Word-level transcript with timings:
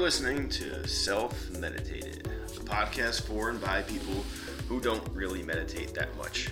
Listening 0.00 0.48
to 0.48 0.88
Self 0.88 1.50
Meditated, 1.50 2.26
a 2.56 2.60
podcast 2.60 3.20
for 3.26 3.50
and 3.50 3.60
by 3.60 3.82
people 3.82 4.24
who 4.66 4.80
don't 4.80 5.06
really 5.12 5.42
meditate 5.42 5.92
that 5.92 6.16
much. 6.16 6.48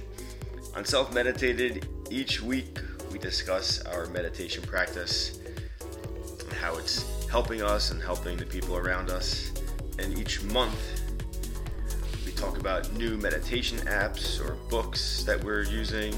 On 0.77 0.85
Self 0.85 1.15
Meditated, 1.15 1.89
each 2.11 2.43
week 2.43 2.79
we 3.11 3.19
discuss 3.19 3.81
our 3.87 4.05
meditation 4.09 4.63
practice 4.65 5.41
and 5.81 6.53
how 6.53 6.77
it's 6.77 7.27
helping 7.29 7.63
us 7.63 7.91
and 7.91 8.03
helping 8.03 8.37
the 8.37 8.45
people 8.45 8.77
around 8.77 9.09
us. 9.09 9.51
And 9.99 10.19
each 10.19 10.43
month 10.43 11.01
we 12.27 12.33
talk 12.33 12.59
about 12.59 12.93
new 12.93 13.17
meditation 13.17 13.79
apps 13.79 14.47
or 14.47 14.57
books 14.69 15.25
that 15.25 15.43
we're 15.43 15.63
using 15.63 16.13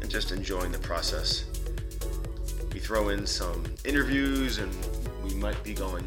and 0.00 0.08
just 0.08 0.32
enjoying 0.32 0.72
the 0.72 0.78
process. 0.78 1.44
We 2.72 2.80
throw 2.80 3.10
in 3.10 3.26
some 3.26 3.62
interviews 3.84 4.56
and 4.56 4.74
we 5.22 5.34
might 5.34 5.62
be 5.62 5.74
going 5.74 6.02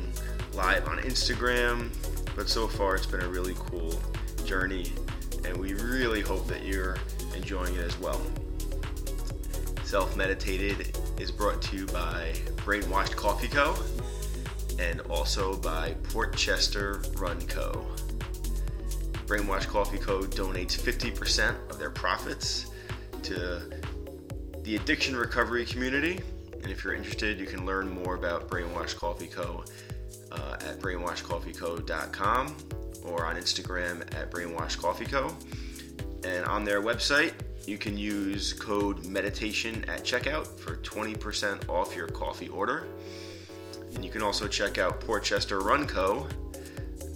live 0.60 0.90
on 0.90 0.98
Instagram, 0.98 1.90
but 2.36 2.50
so 2.50 2.68
far 2.68 2.94
it's 2.94 3.06
been 3.06 3.22
a 3.22 3.30
really 3.30 3.54
cool 3.58 3.98
journey 4.44 4.92
and 5.46 5.56
we 5.56 5.74
really 5.76 6.20
hope 6.20 6.46
that 6.48 6.66
you're 6.66 6.98
enjoying 7.34 7.74
it 7.76 7.80
as 7.80 7.98
well. 7.98 8.22
Self 9.86 10.18
Meditated 10.18 10.98
is 11.18 11.32
brought 11.32 11.62
to 11.62 11.78
you 11.78 11.86
by 11.86 12.34
Brainwashed 12.66 13.16
Coffee 13.16 13.48
Co. 13.48 13.74
and 14.78 15.00
also 15.10 15.56
by 15.56 15.96
Portchester 16.04 17.04
Run 17.16 17.42
Co. 17.48 17.88
Brainwashed 19.28 19.68
Coffee 19.68 19.98
Co. 19.98 20.24
donates 20.24 20.78
50% 20.78 21.56
of 21.70 21.80
their 21.80 21.90
profits 21.90 22.66
to 23.24 23.62
the 24.64 24.76
addiction 24.76 25.16
recovery 25.16 25.64
community. 25.64 26.20
And 26.52 26.70
if 26.70 26.84
you're 26.84 26.96
interested, 26.96 27.40
you 27.40 27.46
can 27.46 27.66
learn 27.66 27.90
more 27.90 28.16
about 28.16 28.50
Brainwashed 28.50 28.98
Coffee 28.98 29.28
Co. 29.28 29.64
At 30.68 30.80
brainwashedcoffeeco.com 30.80 32.56
or 33.06 33.26
on 33.26 33.36
Instagram 33.36 34.02
at 34.16 34.32
brainwashedcoffeeco. 34.32 35.34
And 36.26 36.46
on 36.46 36.66
their 36.66 36.82
website, 36.82 37.34
you 37.66 37.78
can 37.78 37.98
use 37.98 38.54
code 38.54 39.06
meditation 39.06 39.86
at 39.88 40.04
checkout 40.04 40.48
for 40.60 40.78
20% 40.78 41.70
off 41.70 41.96
your 41.96 42.08
coffee 42.08 42.50
order. 42.50 42.88
And 43.96 44.04
you 44.04 44.12
can 44.12 44.22
also 44.22 44.48
check 44.48 44.78
out 44.78 45.00
Portchester 45.02 45.60
Run 45.60 45.88
Co. 45.88 46.28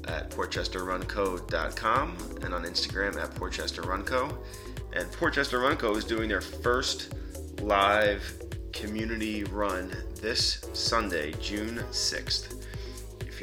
at 0.08 0.30
portchesterrunco.com 0.32 2.18
and 2.44 2.54
on 2.54 2.64
Instagram 2.64 3.22
at 3.22 3.32
portchesterrunco. 3.36 4.38
And 4.94 5.12
Portchester 5.12 5.60
Run 5.60 5.78
Co. 5.78 5.96
is 5.96 6.06
doing 6.06 6.30
their 6.30 6.42
first 6.42 7.16
live 7.62 8.24
community 8.74 9.44
run 9.46 9.92
this 10.22 10.66
Sunday, 10.74 11.34
June 11.40 11.78
6th. 11.92 12.63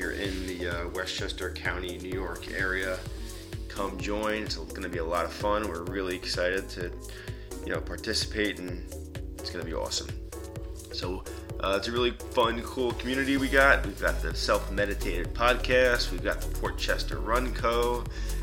You're 0.00 0.12
in 0.12 0.46
the 0.46 0.66
uh, 0.66 0.88
Westchester 0.94 1.50
County, 1.50 1.98
New 1.98 2.08
York 2.08 2.50
area, 2.50 2.98
come 3.68 3.98
join. 3.98 4.44
It's 4.44 4.56
going 4.56 4.82
to 4.82 4.88
be 4.88 4.96
a 4.96 5.04
lot 5.04 5.26
of 5.26 5.32
fun. 5.32 5.68
We're 5.68 5.82
really 5.82 6.16
excited 6.16 6.70
to, 6.70 6.90
you 7.66 7.74
know, 7.74 7.82
participate, 7.82 8.58
and 8.58 8.82
it's 9.38 9.50
going 9.50 9.62
to 9.62 9.70
be 9.70 9.74
awesome. 9.74 10.08
So 10.94 11.22
uh, 11.62 11.74
it's 11.76 11.88
a 11.88 11.92
really 11.92 12.12
fun, 12.30 12.62
cool 12.62 12.92
community 12.92 13.36
we 13.36 13.50
got. 13.50 13.84
We've 13.84 14.00
got 14.00 14.22
the 14.22 14.34
Self 14.34 14.72
Meditated 14.72 15.34
podcast. 15.34 16.12
We've 16.12 16.24
got 16.24 16.40
the 16.40 16.48
Portchester 16.58 17.18
Run 17.18 17.52
Co. 17.52 18.02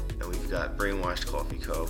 And 0.09 0.29
we've 0.29 0.51
got 0.51 0.77
Brainwashed 0.77 1.25
Coffee 1.25 1.57
Co. 1.57 1.87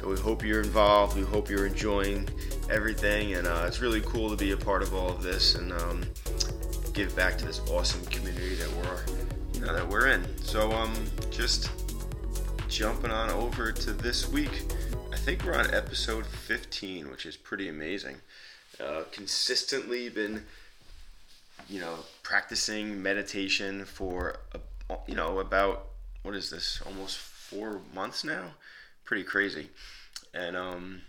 So 0.00 0.08
we 0.08 0.16
hope 0.16 0.44
you're 0.44 0.62
involved. 0.62 1.16
We 1.16 1.22
hope 1.22 1.48
you're 1.48 1.66
enjoying 1.66 2.28
everything, 2.68 3.34
and 3.34 3.46
uh, 3.46 3.66
it's 3.68 3.80
really 3.80 4.00
cool 4.00 4.30
to 4.30 4.36
be 4.36 4.50
a 4.50 4.56
part 4.56 4.82
of 4.82 4.94
all 4.94 5.10
of 5.10 5.22
this 5.22 5.54
and 5.54 5.72
um, 5.72 6.02
give 6.92 7.14
back 7.14 7.38
to 7.38 7.46
this 7.46 7.60
awesome 7.70 8.04
community 8.06 8.25
that 8.36 8.70
we're 8.76 9.26
know, 9.66 9.74
that 9.74 9.88
we're 9.88 10.08
in. 10.08 10.24
So 10.42 10.72
um, 10.72 10.94
just 11.30 11.70
jumping 12.68 13.10
on 13.10 13.30
over 13.30 13.72
to 13.72 13.92
this 13.92 14.28
week. 14.28 14.62
I 15.12 15.16
think 15.16 15.44
we're 15.44 15.54
on 15.54 15.74
episode 15.74 16.26
15, 16.26 17.10
which 17.10 17.26
is 17.26 17.36
pretty 17.36 17.68
amazing. 17.68 18.16
Uh, 18.80 19.02
consistently 19.10 20.08
been, 20.08 20.44
you 21.68 21.80
know, 21.80 21.96
practicing 22.22 23.02
meditation 23.02 23.84
for, 23.84 24.40
a, 24.52 24.60
you 25.06 25.14
know, 25.14 25.40
about 25.40 25.88
what 26.22 26.34
is 26.34 26.50
this? 26.50 26.80
Almost 26.86 27.18
four 27.18 27.80
months 27.94 28.24
now. 28.24 28.52
Pretty 29.04 29.22
crazy, 29.22 29.68
and 30.34 30.56
um, 30.56 31.02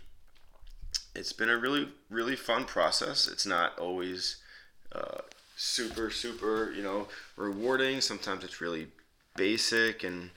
it's 1.16 1.32
been 1.32 1.50
a 1.50 1.58
really, 1.58 1.88
really 2.10 2.36
fun 2.36 2.64
process. 2.64 3.26
It's 3.26 3.44
not 3.44 3.76
always 3.76 4.36
uh, 4.92 5.22
super, 5.58 6.08
super, 6.08 6.72
you 6.72 6.82
know, 6.82 7.08
rewarding. 7.36 8.00
Sometimes 8.00 8.44
it's 8.44 8.60
really 8.60 8.86
basic 9.36 10.04
and 10.04 10.30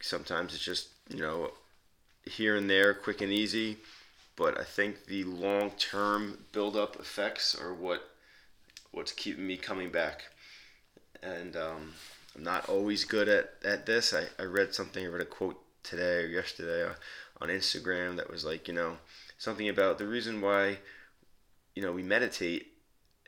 sometimes 0.00 0.54
it's 0.54 0.64
just 0.64 0.88
you 1.08 1.20
know 1.20 1.50
here 2.24 2.56
and 2.56 2.70
there 2.70 2.94
quick 2.94 3.20
and 3.20 3.32
easy. 3.32 3.76
But 4.36 4.58
i 4.58 4.64
think 4.64 5.06
the 5.06 5.24
long-term 5.24 6.38
build-up 6.52 6.96
effects 6.96 7.56
are 7.60 7.74
what 7.74 8.08
what's 8.92 9.12
keeping 9.12 9.46
me 9.46 9.56
coming 9.56 9.90
back. 9.90 10.24
And 11.22 11.56
um, 11.56 11.94
i'm 12.36 12.44
not 12.44 12.68
always 12.68 13.04
good 13.04 13.28
at, 13.28 13.54
at 13.64 13.86
this. 13.86 14.14
I, 14.14 14.26
I 14.40 14.44
read 14.44 14.72
something 14.72 15.04
i 15.04 15.08
read 15.08 15.20
a 15.20 15.26
quote 15.26 15.60
today 15.82 16.22
or 16.22 16.26
yesterday 16.26 16.84
uh, 16.84 16.94
on 17.40 17.48
instagram 17.48 18.16
that 18.16 18.30
was 18.30 18.44
like 18.44 18.68
you 18.68 18.74
know 18.74 18.98
something 19.38 19.68
about 19.68 19.96
the 19.96 20.06
reason 20.06 20.40
why 20.40 20.78
you 21.74 21.82
know 21.82 21.92
we 21.92 22.02
meditate 22.02 22.67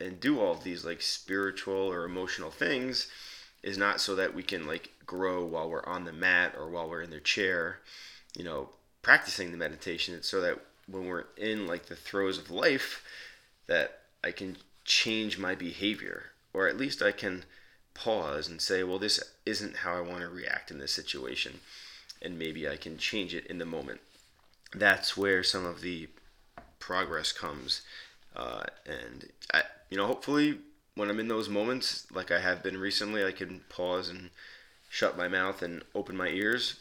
and 0.01 0.19
do 0.19 0.39
all 0.39 0.53
of 0.53 0.63
these 0.63 0.83
like 0.83 1.01
spiritual 1.01 1.75
or 1.75 2.03
emotional 2.03 2.51
things 2.51 3.07
is 3.63 3.77
not 3.77 4.01
so 4.01 4.15
that 4.15 4.33
we 4.33 4.43
can 4.43 4.65
like 4.65 4.91
grow 5.05 5.45
while 5.45 5.69
we're 5.69 5.85
on 5.85 6.05
the 6.05 6.11
mat 6.11 6.55
or 6.57 6.69
while 6.69 6.89
we're 6.89 7.01
in 7.01 7.11
their 7.11 7.19
chair, 7.19 7.79
you 8.35 8.43
know, 8.43 8.69
practicing 9.01 9.51
the 9.51 9.57
meditation. 9.57 10.15
It's 10.15 10.27
so 10.27 10.41
that 10.41 10.59
when 10.87 11.05
we're 11.05 11.25
in 11.37 11.67
like 11.67 11.85
the 11.85 11.95
throes 11.95 12.37
of 12.37 12.49
life, 12.49 13.03
that 13.67 13.99
I 14.23 14.31
can 14.31 14.57
change 14.83 15.37
my 15.37 15.55
behavior, 15.55 16.31
or 16.53 16.67
at 16.67 16.77
least 16.77 17.01
I 17.01 17.11
can 17.11 17.45
pause 17.93 18.47
and 18.47 18.61
say, 18.61 18.83
well, 18.83 18.99
this 18.99 19.23
isn't 19.45 19.77
how 19.77 19.95
I 19.95 20.01
want 20.01 20.21
to 20.21 20.29
react 20.29 20.71
in 20.71 20.79
this 20.79 20.91
situation, 20.91 21.59
and 22.21 22.39
maybe 22.39 22.67
I 22.67 22.77
can 22.77 22.97
change 22.97 23.33
it 23.33 23.45
in 23.47 23.57
the 23.57 23.65
moment. 23.65 24.01
That's 24.73 25.15
where 25.15 25.43
some 25.43 25.65
of 25.65 25.81
the 25.81 26.09
progress 26.79 27.31
comes, 27.31 27.81
uh, 28.35 28.63
and 28.85 29.29
I, 29.53 29.63
you 29.91 29.97
know, 29.97 30.07
hopefully 30.07 30.57
when 30.95 31.09
I'm 31.09 31.19
in 31.19 31.27
those 31.27 31.49
moments, 31.49 32.07
like 32.11 32.31
I 32.31 32.39
have 32.39 32.63
been 32.63 32.77
recently, 32.77 33.23
I 33.23 33.31
can 33.31 33.61
pause 33.69 34.09
and 34.09 34.31
shut 34.89 35.17
my 35.17 35.27
mouth 35.27 35.61
and 35.61 35.83
open 35.93 36.17
my 36.17 36.29
ears 36.29 36.79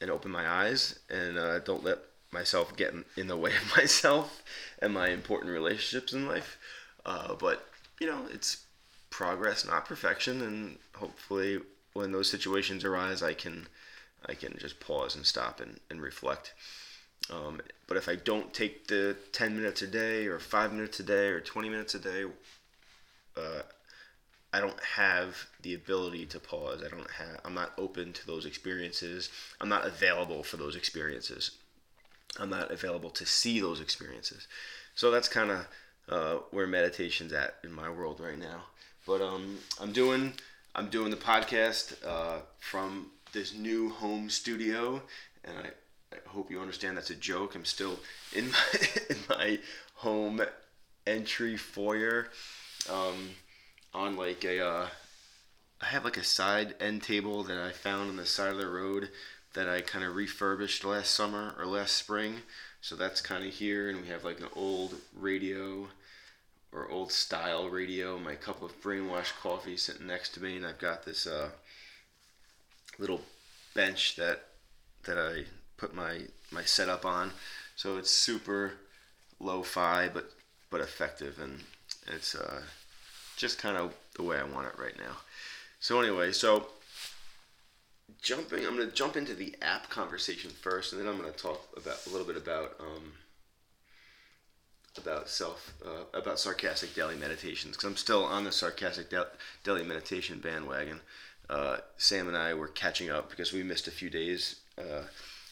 and 0.00 0.10
open 0.10 0.30
my 0.30 0.48
eyes 0.48 0.98
and 1.08 1.38
uh, 1.38 1.60
don't 1.60 1.84
let 1.84 1.98
myself 2.32 2.76
get 2.76 2.94
in 3.16 3.26
the 3.26 3.36
way 3.36 3.52
of 3.54 3.72
myself 3.76 4.42
and 4.80 4.92
my 4.92 5.08
important 5.08 5.52
relationships 5.52 6.12
in 6.12 6.26
life. 6.26 6.58
Uh, 7.06 7.34
but 7.34 7.66
you 8.00 8.06
know, 8.06 8.22
it's 8.32 8.64
progress, 9.10 9.66
not 9.66 9.86
perfection, 9.86 10.42
and 10.42 10.78
hopefully, 10.94 11.60
when 11.94 12.12
those 12.12 12.30
situations 12.30 12.84
arise, 12.84 13.22
I 13.22 13.34
can 13.34 13.66
I 14.26 14.34
can 14.34 14.56
just 14.58 14.80
pause 14.80 15.14
and 15.16 15.24
stop 15.24 15.60
and, 15.60 15.80
and 15.90 16.00
reflect. 16.00 16.54
Um, 17.30 17.60
but 17.86 17.96
if 17.96 18.08
I 18.08 18.14
don't 18.14 18.52
take 18.54 18.86
the 18.86 19.16
10 19.32 19.56
minutes 19.56 19.82
a 19.82 19.86
day 19.86 20.26
or 20.26 20.38
5 20.38 20.72
minutes 20.72 20.98
a 21.00 21.02
day 21.02 21.28
or 21.28 21.40
20 21.40 21.68
minutes 21.68 21.94
a 21.94 21.98
day 21.98 22.24
uh, 23.36 23.62
I 24.52 24.60
don't 24.60 24.80
have 24.96 25.46
the 25.62 25.74
ability 25.74 26.26
to 26.26 26.40
pause. 26.40 26.82
I 26.84 26.88
don't 26.88 27.10
have. 27.10 27.40
I'm 27.44 27.54
not 27.54 27.72
open 27.76 28.12
to 28.14 28.26
those 28.26 28.46
experiences. 28.46 29.30
I'm 29.60 29.68
not 29.68 29.86
available 29.86 30.42
for 30.42 30.56
those 30.56 30.74
experiences. 30.74 31.50
I'm 32.38 32.50
not 32.50 32.70
available 32.70 33.10
to 33.10 33.26
see 33.26 33.60
those 33.60 33.80
experiences. 33.80 34.48
So 34.94 35.10
that's 35.10 35.28
kind 35.28 35.50
of 35.50 35.68
uh, 36.08 36.34
where 36.50 36.66
meditation's 36.66 37.32
at 37.32 37.56
in 37.62 37.72
my 37.72 37.90
world 37.90 38.20
right 38.20 38.38
now. 38.38 38.62
But 39.06 39.20
um, 39.20 39.58
I'm 39.80 39.92
doing 39.92 40.32
I'm 40.74 40.88
doing 40.88 41.10
the 41.10 41.16
podcast 41.16 41.94
uh, 42.06 42.40
from 42.58 43.10
this 43.32 43.54
new 43.54 43.90
home 43.90 44.30
studio, 44.30 45.02
and 45.44 45.58
I, 45.58 45.70
I 46.12 46.16
hope 46.28 46.50
you 46.50 46.60
understand 46.60 46.96
that's 46.96 47.10
a 47.10 47.14
joke. 47.14 47.54
I'm 47.54 47.64
still 47.64 47.98
in 48.34 48.50
my 48.50 48.88
in 49.10 49.16
my 49.28 49.58
home 49.94 50.40
entry 51.06 51.56
foyer 51.56 52.28
um, 52.90 53.30
on 53.94 54.16
like 54.16 54.44
a 54.44 54.64
uh, 54.64 54.88
I 55.80 55.86
have 55.86 56.04
like 56.04 56.16
a 56.16 56.24
side 56.24 56.74
end 56.80 57.02
table 57.02 57.42
that 57.44 57.58
I 57.58 57.70
found 57.72 58.10
on 58.10 58.16
the 58.16 58.26
side 58.26 58.52
of 58.52 58.58
the 58.58 58.68
road 58.68 59.10
that 59.54 59.68
I 59.68 59.80
kind 59.80 60.04
of 60.04 60.14
refurbished 60.14 60.84
last 60.84 61.14
summer 61.14 61.54
or 61.58 61.66
last 61.66 61.96
spring. 61.96 62.42
So 62.80 62.94
that's 62.96 63.20
kind 63.20 63.44
of 63.44 63.52
here, 63.52 63.88
and 63.88 64.00
we 64.00 64.08
have 64.08 64.24
like 64.24 64.40
an 64.40 64.48
old 64.54 64.94
radio 65.16 65.88
or 66.72 66.88
old 66.88 67.10
style 67.12 67.68
radio. 67.68 68.18
My 68.18 68.34
cup 68.34 68.62
of 68.62 68.80
brainwashed 68.80 69.40
coffee 69.40 69.76
sitting 69.76 70.06
next 70.06 70.34
to 70.34 70.42
me, 70.42 70.56
and 70.56 70.66
I've 70.66 70.78
got 70.78 71.04
this 71.04 71.26
uh, 71.26 71.50
little 72.98 73.22
bench 73.74 74.16
that 74.16 74.44
that 75.04 75.18
I 75.18 75.44
put 75.78 75.94
my 75.94 76.22
my 76.50 76.64
setup 76.64 77.06
on. 77.06 77.30
So 77.76 77.96
it's 77.96 78.10
super 78.10 78.72
lo-fi, 79.40 80.08
but 80.08 80.32
but 80.70 80.80
effective, 80.80 81.38
and 81.40 81.60
it's 82.06 82.34
uh, 82.34 82.62
just 83.36 83.58
kind 83.58 83.76
of 83.76 83.94
the 84.16 84.22
way 84.22 84.38
I 84.38 84.44
want 84.44 84.66
it 84.66 84.78
right 84.78 84.98
now. 84.98 85.16
So 85.80 86.00
anyway, 86.00 86.32
so 86.32 86.66
jumping, 88.20 88.66
I'm 88.66 88.76
gonna 88.76 88.90
jump 88.90 89.16
into 89.16 89.34
the 89.34 89.54
app 89.62 89.88
conversation 89.88 90.50
first, 90.50 90.92
and 90.92 91.00
then 91.00 91.08
I'm 91.08 91.16
gonna 91.16 91.32
talk 91.32 91.66
about 91.76 92.04
a 92.06 92.10
little 92.10 92.26
bit 92.26 92.36
about 92.36 92.76
um, 92.80 93.12
about 94.98 95.28
self 95.28 95.72
uh, 95.86 96.18
about 96.18 96.40
sarcastic 96.40 96.94
daily 96.94 97.16
meditations 97.16 97.76
because 97.76 97.88
I'm 97.88 97.96
still 97.96 98.24
on 98.24 98.44
the 98.44 98.52
sarcastic 98.52 99.12
daily 99.64 99.84
meditation 99.84 100.40
bandwagon. 100.40 101.00
Uh, 101.48 101.78
Sam 101.96 102.28
and 102.28 102.36
I 102.36 102.52
were 102.54 102.68
catching 102.68 103.08
up 103.08 103.30
because 103.30 103.52
we 103.52 103.62
missed 103.62 103.88
a 103.88 103.92
few 103.92 104.10
days. 104.10 104.56
Uh, 104.76 105.04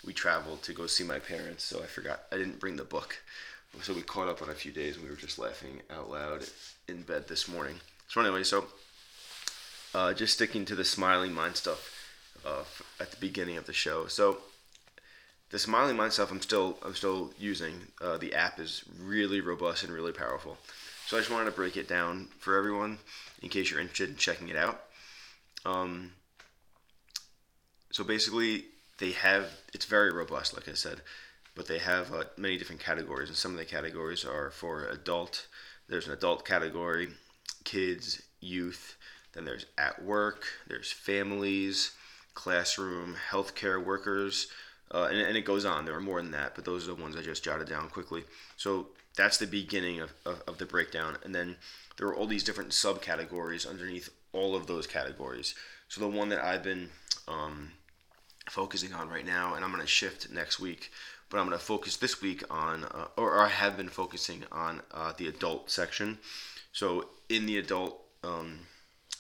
we 0.06 0.12
traveled 0.12 0.62
to 0.62 0.72
go 0.72 0.86
see 0.86 1.04
my 1.04 1.18
parents, 1.18 1.64
so 1.64 1.82
I 1.82 1.86
forgot 1.86 2.22
I 2.32 2.36
didn't 2.36 2.60
bring 2.60 2.76
the 2.76 2.84
book. 2.84 3.18
So 3.82 3.92
we 3.92 4.02
caught 4.02 4.28
up 4.28 4.40
on 4.40 4.48
a 4.48 4.54
few 4.54 4.72
days, 4.72 4.94
and 4.94 5.04
we 5.04 5.10
were 5.10 5.16
just 5.16 5.38
laughing 5.38 5.82
out 5.90 6.10
loud 6.10 6.44
in 6.88 7.02
bed 7.02 7.28
this 7.28 7.48
morning. 7.48 7.76
So 8.08 8.20
anyway, 8.20 8.44
so 8.44 8.64
uh, 9.94 10.14
just 10.14 10.34
sticking 10.34 10.64
to 10.66 10.74
the 10.74 10.84
smiling 10.84 11.34
mind 11.34 11.56
stuff 11.56 11.92
uh, 12.46 12.64
at 13.00 13.10
the 13.10 13.16
beginning 13.18 13.58
of 13.58 13.66
the 13.66 13.72
show. 13.72 14.06
So 14.06 14.38
the 15.50 15.58
smiling 15.58 15.96
mind 15.96 16.12
stuff 16.12 16.30
I'm 16.30 16.40
still 16.40 16.78
I'm 16.82 16.94
still 16.94 17.32
using. 17.38 17.74
Uh, 18.00 18.16
the 18.16 18.34
app 18.34 18.58
is 18.58 18.84
really 18.98 19.40
robust 19.40 19.84
and 19.84 19.92
really 19.92 20.12
powerful. 20.12 20.56
So 21.06 21.16
I 21.16 21.20
just 21.20 21.30
wanted 21.30 21.46
to 21.46 21.56
break 21.56 21.76
it 21.76 21.88
down 21.88 22.28
for 22.38 22.56
everyone 22.56 22.98
in 23.42 23.48
case 23.48 23.70
you're 23.70 23.80
interested 23.80 24.08
in 24.08 24.16
checking 24.16 24.48
it 24.48 24.56
out. 24.56 24.82
Um, 25.64 26.12
so 27.90 28.04
basically, 28.04 28.64
they 28.98 29.12
have 29.12 29.50
it's 29.72 29.84
very 29.84 30.12
robust, 30.12 30.54
like 30.54 30.68
I 30.68 30.74
said, 30.74 31.00
but 31.54 31.66
they 31.66 31.78
have 31.78 32.12
uh, 32.12 32.24
many 32.36 32.56
different 32.56 32.80
categories, 32.80 33.28
and 33.28 33.36
some 33.36 33.52
of 33.52 33.58
the 33.58 33.64
categories 33.64 34.24
are 34.24 34.50
for 34.50 34.86
adult. 34.86 35.46
There's 35.88 36.06
an 36.06 36.12
adult 36.12 36.44
category, 36.44 37.08
kids, 37.64 38.22
youth. 38.40 38.96
Then 39.32 39.44
there's 39.44 39.66
at 39.76 40.02
work. 40.02 40.44
There's 40.66 40.90
families, 40.90 41.92
classroom, 42.34 43.16
healthcare 43.30 43.84
workers, 43.84 44.48
uh, 44.92 45.08
and, 45.10 45.18
and 45.18 45.36
it 45.36 45.44
goes 45.44 45.64
on. 45.64 45.84
There 45.84 45.94
are 45.94 46.00
more 46.00 46.22
than 46.22 46.30
that, 46.32 46.54
but 46.54 46.64
those 46.64 46.84
are 46.84 46.94
the 46.94 47.02
ones 47.02 47.16
I 47.16 47.22
just 47.22 47.44
jotted 47.44 47.68
down 47.68 47.88
quickly. 47.88 48.24
So 48.56 48.88
that's 49.16 49.38
the 49.38 49.46
beginning 49.46 50.00
of, 50.00 50.12
of, 50.24 50.42
of 50.46 50.58
the 50.58 50.66
breakdown, 50.66 51.18
and 51.24 51.34
then 51.34 51.56
there 51.96 52.06
are 52.08 52.14
all 52.14 52.26
these 52.26 52.44
different 52.44 52.70
subcategories 52.70 53.68
underneath 53.68 54.10
all 54.32 54.54
of 54.54 54.66
those 54.66 54.86
categories. 54.86 55.54
So 55.88 56.00
the 56.00 56.08
one 56.08 56.28
that 56.28 56.44
I've 56.44 56.62
been 56.62 56.90
um, 57.26 57.72
focusing 58.48 58.92
on 58.92 59.08
right 59.08 59.26
now, 59.26 59.54
and 59.54 59.64
I'm 59.64 59.70
going 59.70 59.82
to 59.82 59.88
shift 59.88 60.30
next 60.30 60.60
week, 60.60 60.90
but 61.28 61.38
I'm 61.38 61.46
going 61.46 61.58
to 61.58 61.64
focus 61.64 61.96
this 61.96 62.22
week 62.22 62.44
on, 62.50 62.84
uh, 62.84 63.08
or, 63.16 63.38
I 63.40 63.48
have 63.48 63.76
been 63.76 63.88
focusing 63.88 64.44
on 64.52 64.82
uh, 64.92 65.12
the 65.16 65.28
adult 65.28 65.70
section. 65.70 66.18
So 66.72 67.08
in 67.28 67.46
the 67.46 67.58
adult, 67.58 68.00
um, 68.22 68.60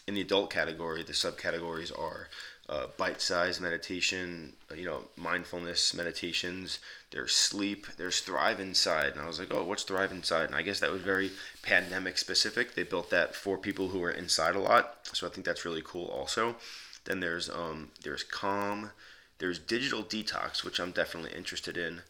in 0.06 0.14
the 0.14 0.20
adult 0.20 0.50
category, 0.50 1.02
the 1.02 1.12
subcategories 1.12 1.96
are 1.98 2.28
uh, 2.68 2.86
bite-sized 2.96 3.60
meditation, 3.60 4.52
you 4.74 4.84
know, 4.84 5.04
mindfulness 5.16 5.94
meditations. 5.94 6.80
There's 7.10 7.34
sleep. 7.34 7.86
There's 7.96 8.20
thrive 8.20 8.60
inside, 8.60 9.12
and 9.12 9.20
I 9.20 9.26
was 9.26 9.38
like, 9.38 9.52
oh, 9.52 9.64
what's 9.64 9.84
thrive 9.84 10.12
inside? 10.12 10.46
And 10.46 10.54
I 10.54 10.62
guess 10.62 10.80
that 10.80 10.90
was 10.90 11.02
very 11.02 11.30
pandemic 11.62 12.18
specific. 12.18 12.74
They 12.74 12.82
built 12.82 13.10
that 13.10 13.34
for 13.34 13.56
people 13.56 13.88
who 13.88 14.02
are 14.02 14.10
inside 14.10 14.56
a 14.56 14.60
lot, 14.60 15.08
so 15.12 15.26
I 15.26 15.30
think 15.30 15.46
that's 15.46 15.64
really 15.64 15.82
cool. 15.84 16.06
Also, 16.06 16.56
then 17.04 17.20
there's 17.20 17.48
um, 17.48 17.90
there's 18.02 18.24
calm. 18.24 18.90
There's 19.38 19.58
digital 19.58 20.02
detox, 20.02 20.64
which 20.64 20.80
I'm 20.80 20.92
definitely 20.92 21.32
interested 21.36 21.76
in. 21.76 22.00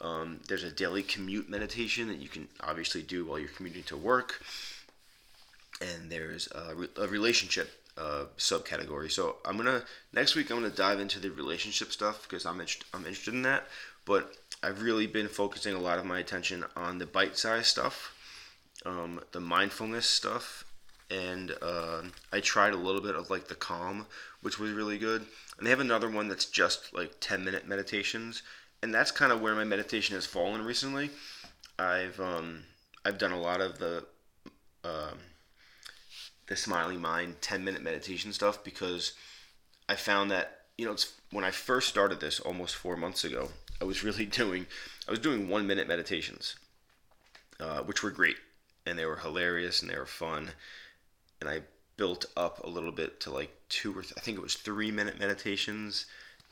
Um, 0.00 0.40
there's 0.48 0.64
a 0.64 0.70
daily 0.70 1.02
commute 1.02 1.48
meditation 1.48 2.08
that 2.08 2.18
you 2.18 2.28
can 2.28 2.48
obviously 2.60 3.02
do 3.02 3.24
while 3.24 3.38
you're 3.38 3.48
commuting 3.48 3.84
to 3.84 3.96
work. 3.96 4.42
And 5.80 6.10
there's 6.10 6.48
a, 6.52 6.74
re- 6.74 6.88
a 6.96 7.06
relationship 7.08 7.70
uh, 7.96 8.24
subcategory. 8.38 9.10
So 9.10 9.36
I'm 9.44 9.56
gonna 9.56 9.82
next 10.12 10.34
week 10.34 10.50
I'm 10.50 10.58
gonna 10.58 10.70
dive 10.70 11.00
into 11.00 11.20
the 11.20 11.30
relationship 11.30 11.92
stuff 11.92 12.22
because 12.22 12.44
I'm 12.44 12.60
in- 12.60 12.66
I'm 12.92 13.06
interested 13.06 13.34
in 13.34 13.42
that. 13.42 13.66
But 14.04 14.34
I've 14.62 14.82
really 14.82 15.06
been 15.06 15.28
focusing 15.28 15.74
a 15.74 15.80
lot 15.80 15.98
of 15.98 16.04
my 16.04 16.18
attention 16.18 16.64
on 16.76 16.98
the 16.98 17.06
bite 17.06 17.38
size 17.38 17.66
stuff, 17.66 18.14
um, 18.84 19.20
the 19.32 19.40
mindfulness 19.40 20.06
stuff, 20.06 20.64
and 21.10 21.54
uh, 21.62 22.02
I 22.32 22.40
tried 22.40 22.72
a 22.72 22.78
little 22.78 23.00
bit 23.00 23.14
of 23.14 23.30
like 23.30 23.48
the 23.48 23.54
calm, 23.54 24.06
which 24.42 24.58
was 24.58 24.72
really 24.72 24.98
good. 24.98 25.26
And 25.58 25.66
they 25.66 25.70
have 25.70 25.80
another 25.80 26.10
one 26.10 26.28
that's 26.28 26.46
just 26.46 26.94
like 26.94 27.14
10 27.20 27.44
minute 27.44 27.66
meditations, 27.66 28.42
and 28.82 28.92
that's 28.92 29.10
kind 29.10 29.32
of 29.32 29.40
where 29.40 29.54
my 29.54 29.64
meditation 29.64 30.14
has 30.14 30.26
fallen 30.26 30.64
recently. 30.64 31.10
I've 31.78 32.18
um, 32.20 32.64
I've 33.04 33.18
done 33.18 33.32
a 33.32 33.40
lot 33.40 33.60
of 33.60 33.78
the 33.78 34.04
uh, 34.82 35.12
the 36.46 36.56
Smiling 36.56 37.00
Mind 37.00 37.36
10 37.40 37.64
minute 37.64 37.82
meditation 37.82 38.32
stuff 38.32 38.62
because 38.62 39.12
I 39.88 39.96
found 39.96 40.30
that, 40.30 40.62
you 40.76 40.86
know, 40.86 40.92
it's 40.92 41.12
when 41.30 41.44
I 41.44 41.50
first 41.50 41.88
started 41.88 42.20
this 42.20 42.40
almost 42.40 42.74
four 42.74 42.96
months 42.96 43.24
ago, 43.24 43.50
I 43.80 43.84
was 43.84 44.04
really 44.04 44.26
doing, 44.26 44.66
I 45.08 45.10
was 45.10 45.20
doing 45.20 45.48
one 45.48 45.66
minute 45.66 45.88
meditations, 45.88 46.56
uh, 47.60 47.80
which 47.80 48.02
were 48.02 48.10
great 48.10 48.36
and 48.86 48.98
they 48.98 49.06
were 49.06 49.16
hilarious 49.16 49.80
and 49.80 49.90
they 49.90 49.98
were 49.98 50.06
fun. 50.06 50.50
And 51.40 51.48
I 51.48 51.62
built 51.96 52.26
up 52.36 52.64
a 52.64 52.68
little 52.68 52.92
bit 52.92 53.20
to 53.20 53.30
like 53.30 53.54
two 53.68 53.96
or 53.96 54.02
th- 54.02 54.14
I 54.16 54.20
think 54.20 54.36
it 54.36 54.42
was 54.42 54.54
three 54.54 54.90
minute 54.90 55.18
meditations. 55.18 56.06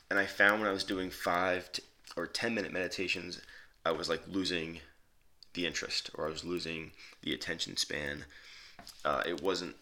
And 0.09 0.19
I 0.19 0.25
found 0.25 0.61
when 0.61 0.69
I 0.69 0.73
was 0.73 0.83
doing 0.83 1.09
five 1.09 1.69
or 2.15 2.27
10 2.27 2.53
minute 2.53 2.71
meditations, 2.71 3.41
I 3.85 3.91
was 3.91 4.09
like 4.09 4.21
losing 4.27 4.79
the 5.53 5.65
interest 5.65 6.09
or 6.15 6.27
I 6.27 6.31
was 6.31 6.43
losing 6.43 6.91
the 7.21 7.33
attention 7.33 7.77
span. 7.77 8.25
Uh, 9.05 9.23
it 9.25 9.41
wasn't 9.41 9.75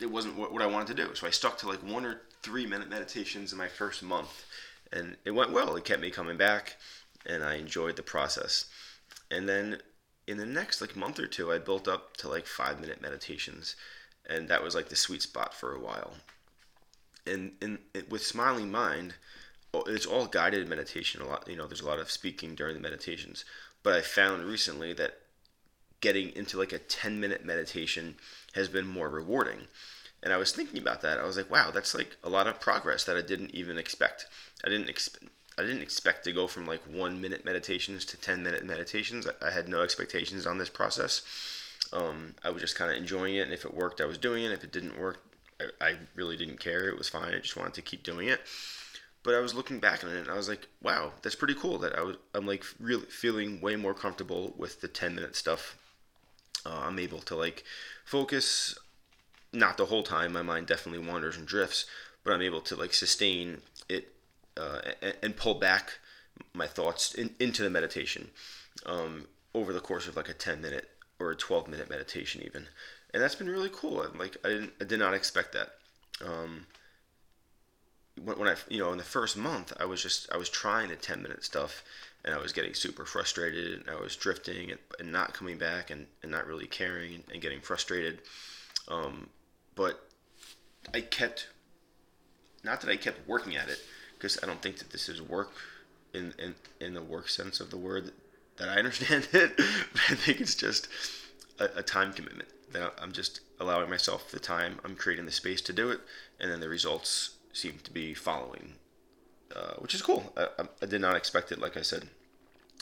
it 0.00 0.10
wasn't 0.10 0.36
what, 0.36 0.52
what 0.52 0.62
I 0.62 0.66
wanted 0.66 0.96
to 0.96 1.06
do. 1.06 1.14
So 1.14 1.26
I 1.26 1.30
stuck 1.30 1.58
to 1.58 1.68
like 1.68 1.82
one 1.82 2.04
or 2.04 2.22
three 2.42 2.66
minute 2.66 2.90
meditations 2.90 3.52
in 3.52 3.58
my 3.58 3.68
first 3.68 4.02
month, 4.02 4.44
and 4.92 5.16
it 5.24 5.30
went 5.30 5.52
well. 5.52 5.76
It 5.76 5.84
kept 5.84 6.02
me 6.02 6.10
coming 6.10 6.36
back, 6.36 6.76
and 7.26 7.44
I 7.44 7.54
enjoyed 7.54 7.96
the 7.96 8.02
process. 8.02 8.66
And 9.30 9.48
then 9.48 9.80
in 10.26 10.38
the 10.38 10.46
next 10.46 10.80
like 10.80 10.96
month 10.96 11.18
or 11.18 11.26
two, 11.26 11.52
I 11.52 11.58
built 11.58 11.88
up 11.88 12.16
to 12.18 12.28
like 12.28 12.46
five 12.46 12.80
minute 12.80 13.02
meditations, 13.02 13.76
and 14.28 14.48
that 14.48 14.62
was 14.62 14.74
like 14.74 14.88
the 14.88 14.96
sweet 14.96 15.22
spot 15.22 15.54
for 15.54 15.74
a 15.74 15.80
while. 15.80 16.14
And 17.26 17.52
in 17.60 17.78
with 18.08 18.24
Smiling 18.24 18.70
Mind, 18.70 19.14
it's 19.86 20.06
all 20.06 20.26
guided 20.26 20.68
meditation. 20.68 21.20
A 21.20 21.26
lot, 21.26 21.48
you 21.48 21.56
know, 21.56 21.66
there's 21.66 21.80
a 21.80 21.86
lot 21.86 21.98
of 21.98 22.10
speaking 22.10 22.54
during 22.54 22.74
the 22.74 22.80
meditations. 22.80 23.44
But 23.82 23.94
I 23.94 24.00
found 24.00 24.44
recently 24.44 24.92
that 24.94 25.18
getting 26.00 26.30
into 26.36 26.58
like 26.58 26.72
a 26.72 26.78
10 26.78 27.20
minute 27.20 27.44
meditation 27.44 28.16
has 28.54 28.68
been 28.68 28.86
more 28.86 29.08
rewarding. 29.08 29.68
And 30.22 30.32
I 30.32 30.38
was 30.38 30.52
thinking 30.52 30.80
about 30.80 31.02
that. 31.02 31.18
I 31.18 31.24
was 31.24 31.36
like, 31.36 31.50
wow, 31.50 31.70
that's 31.70 31.94
like 31.94 32.16
a 32.22 32.30
lot 32.30 32.46
of 32.46 32.60
progress 32.60 33.04
that 33.04 33.16
I 33.16 33.22
didn't 33.22 33.54
even 33.54 33.76
expect. 33.76 34.26
I 34.64 34.70
didn't 34.70 34.88
expect. 34.88 35.24
I 35.58 35.62
didn't 35.62 35.82
expect 35.82 36.24
to 36.24 36.32
go 36.32 36.46
from 36.46 36.66
like 36.66 36.82
one 36.82 37.20
minute 37.20 37.44
meditations 37.44 38.04
to 38.06 38.16
10 38.16 38.42
minute 38.42 38.64
meditations. 38.64 39.26
I, 39.40 39.50
had 39.50 39.68
no 39.68 39.82
expectations 39.82 40.46
on 40.46 40.58
this 40.58 40.68
process. 40.68 41.22
Um, 41.92 42.34
I 42.42 42.50
was 42.50 42.60
just 42.60 42.76
kind 42.76 42.90
of 42.90 42.96
enjoying 42.96 43.36
it. 43.36 43.40
And 43.42 43.52
if 43.52 43.64
it 43.64 43.74
worked, 43.74 44.00
I 44.00 44.06
was 44.06 44.18
doing 44.18 44.44
it. 44.44 44.50
If 44.50 44.64
it 44.64 44.72
didn't 44.72 44.98
work, 44.98 45.22
I, 45.60 45.86
I 45.86 45.94
really 46.14 46.36
didn't 46.36 46.58
care. 46.58 46.88
It 46.88 46.98
was 46.98 47.08
fine. 47.08 47.34
I 47.34 47.38
just 47.38 47.56
wanted 47.56 47.74
to 47.74 47.82
keep 47.82 48.02
doing 48.02 48.28
it. 48.28 48.40
But 49.22 49.34
I 49.34 49.40
was 49.40 49.54
looking 49.54 49.78
back 49.78 50.04
on 50.04 50.10
it 50.10 50.18
and 50.18 50.30
I 50.30 50.34
was 50.34 50.48
like, 50.48 50.66
wow, 50.82 51.12
that's 51.22 51.36
pretty 51.36 51.54
cool 51.54 51.78
that 51.78 51.96
I 51.96 52.02
was, 52.02 52.16
I'm 52.34 52.46
like 52.46 52.64
really 52.78 53.06
feeling 53.06 53.60
way 53.60 53.76
more 53.76 53.94
comfortable 53.94 54.54
with 54.56 54.80
the 54.80 54.88
10 54.88 55.14
minute 55.14 55.36
stuff 55.36 55.76
uh, 56.66 56.82
I'm 56.84 56.98
able 56.98 57.20
to 57.20 57.36
like 57.36 57.64
focus, 58.04 58.78
not 59.52 59.76
the 59.76 59.86
whole 59.86 60.02
time. 60.02 60.32
My 60.32 60.42
mind 60.42 60.66
definitely 60.66 61.06
wanders 61.06 61.36
and 61.36 61.46
drifts, 61.46 61.86
but 62.22 62.32
I'm 62.32 62.42
able 62.42 62.60
to 62.62 62.76
like 62.76 62.94
sustain 62.94 63.60
it 63.88 64.13
uh, 64.56 64.80
and, 65.22 65.36
pull 65.36 65.54
back 65.54 65.98
my 66.52 66.66
thoughts 66.66 67.14
in, 67.14 67.34
into 67.40 67.62
the 67.62 67.70
meditation 67.70 68.30
um, 68.86 69.26
over 69.54 69.72
the 69.72 69.80
course 69.80 70.06
of 70.06 70.16
like 70.16 70.28
a 70.28 70.34
10 70.34 70.60
minute 70.60 70.88
or 71.18 71.30
a 71.30 71.36
12 71.36 71.68
minute 71.68 71.90
meditation 71.90 72.42
even. 72.44 72.66
And 73.12 73.22
that's 73.22 73.34
been 73.34 73.48
really 73.48 73.70
cool. 73.72 74.02
I'm 74.02 74.18
like 74.18 74.36
i 74.44 74.48
didn't 74.48 74.72
i 74.80 74.84
did 74.84 74.98
not 74.98 75.14
expect 75.14 75.52
that. 75.52 75.70
Um, 76.24 76.66
when, 78.22 78.38
when 78.38 78.48
i 78.48 78.54
you 78.68 78.78
know 78.78 78.92
in 78.92 78.98
the 78.98 79.04
first 79.04 79.36
month 79.36 79.72
i 79.80 79.84
was 79.84 80.00
just 80.00 80.30
i 80.32 80.36
was 80.36 80.48
trying 80.48 80.90
the 80.90 80.94
10 80.94 81.20
minute 81.20 81.42
stuff 81.42 81.82
and 82.24 82.34
I 82.34 82.38
was 82.38 82.52
getting 82.52 82.74
super 82.74 83.04
frustrated 83.04 83.80
and 83.80 83.90
I 83.90 84.00
was 84.00 84.16
drifting 84.16 84.70
and, 84.70 84.80
and 84.98 85.12
not 85.12 85.34
coming 85.34 85.58
back 85.58 85.90
and, 85.90 86.06
and 86.22 86.32
not 86.32 86.46
really 86.46 86.66
caring 86.66 87.14
and, 87.14 87.24
and 87.32 87.42
getting 87.42 87.60
frustrated. 87.60 88.22
Um, 88.88 89.28
but 89.74 90.08
I 90.94 91.02
kept, 91.02 91.48
not 92.64 92.80
that 92.80 92.90
I 92.90 92.96
kept 92.96 93.28
working 93.28 93.56
at 93.56 93.68
it, 93.68 93.78
because 94.24 94.42
I 94.42 94.46
don't 94.46 94.62
think 94.62 94.78
that 94.78 94.90
this 94.90 95.10
is 95.10 95.20
work 95.20 95.52
in, 96.14 96.32
in, 96.38 96.54
in 96.80 96.94
the 96.94 97.02
work 97.02 97.28
sense 97.28 97.60
of 97.60 97.68
the 97.70 97.76
word 97.76 98.12
that 98.56 98.70
I 98.70 98.76
understand 98.76 99.28
it, 99.34 99.52
I 99.58 100.14
think 100.14 100.40
it's 100.40 100.54
just 100.54 100.88
a, 101.58 101.68
a 101.76 101.82
time 101.82 102.14
commitment. 102.14 102.48
That 102.72 102.94
I'm 103.02 103.12
just 103.12 103.40
allowing 103.60 103.90
myself 103.90 104.30
the 104.30 104.40
time, 104.40 104.80
I'm 104.82 104.96
creating 104.96 105.26
the 105.26 105.30
space 105.30 105.60
to 105.60 105.74
do 105.74 105.90
it, 105.90 106.00
and 106.40 106.50
then 106.50 106.60
the 106.60 106.70
results 106.70 107.36
seem 107.52 107.74
to 107.84 107.90
be 107.90 108.14
following 108.14 108.72
uh, 109.54 109.74
which 109.74 109.94
is 109.94 110.00
cool. 110.00 110.32
I, 110.38 110.48
I, 110.82 110.86
did 110.86 111.02
not 111.02 111.16
expect 111.16 111.52
it, 111.52 111.60
like 111.60 111.76
I 111.76 111.82
said. 111.82 112.08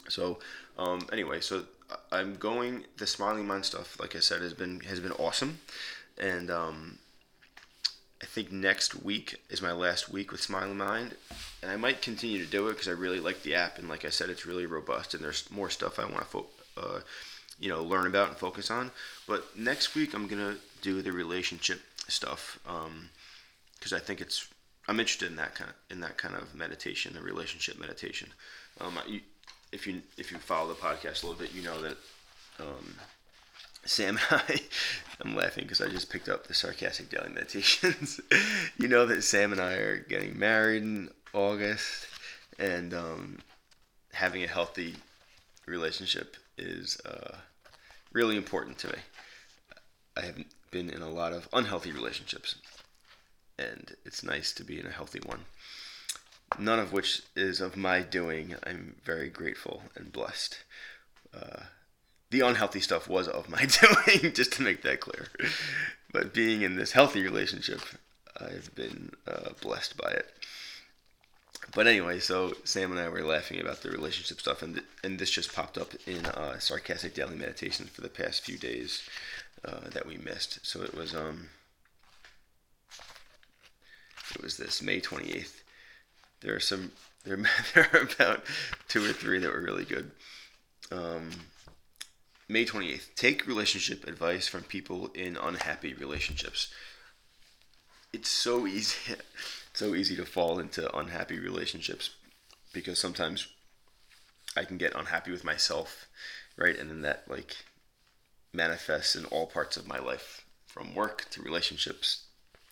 So, 0.09 0.39
um, 0.79 1.07
anyway, 1.13 1.41
so 1.41 1.65
I'm 2.13 2.37
going. 2.37 2.85
The 2.97 3.07
Smiling 3.07 3.47
Mind 3.47 3.65
stuff, 3.65 3.99
like 4.01 4.17
I 4.17 4.21
said, 4.21 4.43
has 4.43 4.55
been 4.55 4.81
has 4.81 5.01
been 5.01 5.13
awesome, 5.13 5.59
and 6.17 6.51
um, 6.51 6.99
I 8.23 8.27
think 8.27 8.53
next 8.53 9.03
week 9.03 9.41
is 9.51 9.61
my 9.61 9.73
last 9.73 10.09
week 10.09 10.31
with 10.31 10.41
Smiling 10.41 10.77
Mind, 10.77 11.17
and 11.61 11.71
I 11.71 11.77
might 11.77 12.03
continue 12.03 12.43
to 12.43 12.51
do 12.51 12.69
it 12.69 12.73
because 12.73 12.89
I 12.89 12.93
really 12.93 13.19
like 13.19 13.43
the 13.43 13.57
app, 13.57 13.79
and 13.79 13.89
like 13.89 14.05
I 14.05 14.11
said, 14.11 14.31
it's 14.31 14.47
really 14.47 14.65
robust, 14.65 15.13
and 15.13 15.25
there's 15.25 15.51
more 15.51 15.71
stuff 15.71 15.99
I 15.99 16.05
want 16.05 16.19
to, 16.19 16.25
fo- 16.25 16.47
uh, 16.77 17.01
you 17.59 17.69
know, 17.69 17.83
learn 17.83 18.07
about 18.07 18.29
and 18.29 18.37
focus 18.37 18.71
on. 18.71 18.93
But 19.27 19.59
next 19.59 19.95
week 19.95 20.15
I'm 20.15 20.29
gonna 20.29 20.57
do 20.83 21.03
the 21.03 21.13
relationship 21.13 21.81
stuff 22.09 22.59
because 22.65 23.93
um, 23.93 23.97
I 23.97 23.99
think 23.99 24.21
it's 24.21 24.49
I'm 24.89 25.01
interested 25.01 25.29
in 25.31 25.37
that 25.37 25.55
kind 25.55 25.71
of 25.71 25.77
in 25.91 26.01
that 26.01 26.17
kind 26.17 26.37
of 26.37 26.55
meditation, 26.55 27.15
the 27.15 27.23
relationship 27.23 27.79
meditation. 27.79 28.29
Um, 28.81 28.99
if 29.73 29.87
you 29.87 30.03
if 30.17 30.31
you 30.31 30.39
follow 30.39 30.69
the 30.69 30.75
podcast 30.75 31.23
a 31.23 31.27
little 31.27 31.41
bit, 31.41 31.55
you 31.55 31.63
know 31.63 31.83
that 31.83 31.97
um, 32.61 32.95
Sam 33.85 34.19
I, 34.31 34.61
I'm 35.21 35.37
laughing 35.37 35.65
because 35.65 35.81
I 35.81 35.89
just 35.89 36.11
picked 36.11 36.29
up 36.29 36.47
the 36.47 36.55
sarcastic 36.55 37.11
daily 37.11 37.31
meditations. 37.31 38.21
you 38.79 38.89
know 38.89 39.07
that 39.07 39.23
Sam 39.23 39.53
and 39.53 39.61
I 39.61 39.75
are 39.75 39.99
getting 39.99 40.39
married 40.39 40.83
in 40.83 41.11
August, 41.33 42.07
and 42.59 42.95
um, 42.95 43.39
having 44.13 44.43
a 44.45 44.49
healthy 44.49 44.97
relationship 45.67 46.37
is 46.59 47.01
uh, 47.05 47.37
really 48.13 48.37
important 48.37 48.79
to 48.79 48.89
me. 48.89 48.99
I 50.17 50.23
have 50.23 50.39
been 50.71 50.91
in 50.91 51.03
a 51.03 51.11
lot 51.11 51.33
of 51.33 51.49
unhealthy 51.53 51.93
relationships, 51.93 52.57
and 53.59 53.97
it's 54.05 54.23
nice 54.23 54.53
to 54.55 54.65
be 54.65 54.79
in 54.79 54.87
a 54.87 54.91
healthy 54.91 55.21
one. 55.25 55.45
None 56.59 56.79
of 56.79 56.93
which 56.93 57.23
is 57.35 57.61
of 57.61 57.77
my 57.77 58.03
doing. 58.03 58.57
I'm 58.65 58.97
very 59.05 59.31
grateful 59.31 59.85
and 59.97 60.13
blessed. 60.13 60.59
Uh, 61.35 61.63
the 62.33 62.41
unhealthy 62.41 62.81
stuff 62.81 63.09
was 63.09 63.29
of 63.29 63.49
my 63.49 63.67
doing, 64.11 64.33
just 64.33 64.55
to 64.55 64.63
make 64.63 64.83
that 64.83 65.01
clear. 65.01 65.29
But 66.13 66.35
being 66.35 66.63
in 66.63 66.77
this 66.77 66.93
healthy 66.93 67.23
relationship, 67.23 67.81
I've 68.41 68.75
been 68.75 69.13
uh, 69.29 69.51
blessed 69.61 69.97
by 69.97 70.11
it. 70.11 70.27
But 71.75 71.87
anyway, 71.87 72.19
so 72.21 72.55
Sam 72.65 72.91
and 72.91 72.99
I 72.99 73.09
were 73.09 73.23
laughing 73.23 73.61
about 73.61 73.83
the 73.83 73.91
relationship 73.91 74.41
stuff, 74.41 74.63
and 74.63 74.75
th- 74.75 74.87
and 75.05 75.19
this 75.19 75.31
just 75.31 75.55
popped 75.55 75.79
up 75.79 75.93
in 76.07 76.25
uh, 76.27 76.59
sarcastic 76.59 77.15
daily 77.15 77.37
meditation 77.37 77.87
for 77.87 78.01
the 78.01 78.09
past 78.09 78.41
few 78.41 78.59
days 78.59 79.03
uh, 79.65 79.89
that 79.91 80.07
we 80.07 80.17
missed. 80.17 80.59
So 80.67 80.83
it 80.83 80.95
was 80.95 81.15
um, 81.15 81.51
it 84.35 84.43
was 84.43 84.57
this 84.57 84.83
May 84.83 85.01
twenty 85.01 85.33
eighth. 85.33 85.63
There 86.41 86.55
are 86.55 86.61
some 86.61 86.93
there 87.25 87.37
there 87.75 87.89
are 87.93 88.01
about 88.01 88.45
two 88.89 89.05
or 89.05 89.13
three 89.13 89.39
that 89.39 89.53
were 89.53 89.61
really 89.61 89.85
good. 89.85 90.11
Um, 90.91 91.31
May 92.49 92.65
28th. 92.65 93.15
Take 93.15 93.47
relationship 93.47 94.07
advice 94.07 94.49
from 94.49 94.63
people 94.63 95.11
in 95.15 95.37
unhappy 95.37 95.95
relationships. 95.95 96.73
It's 98.13 98.29
so 98.29 98.67
easy 98.67 99.15
so 99.75 99.95
easy 99.95 100.15
to 100.17 100.27
fall 100.27 100.59
into 100.59 100.95
unhappy 100.95 101.39
relationships 101.39 102.11
because 102.75 102.99
sometimes 102.99 103.49
I 104.57 104.65
can 104.65 104.77
get 104.77 104.95
unhappy 104.95 105.31
with 105.31 105.45
myself, 105.45 106.09
right? 106.57 106.79
And 106.79 106.91
then 106.91 107.03
that 107.03 107.25
like 107.29 107.57
manifests 108.53 109.17
in 109.17 109.25
all 109.27 109.47
parts 109.47 109.77
of 109.77 109.89
my 109.89 109.99
life, 109.99 110.45
from 110.67 110.95
work 110.95 111.27
to 111.31 111.43
relationships 111.43 112.25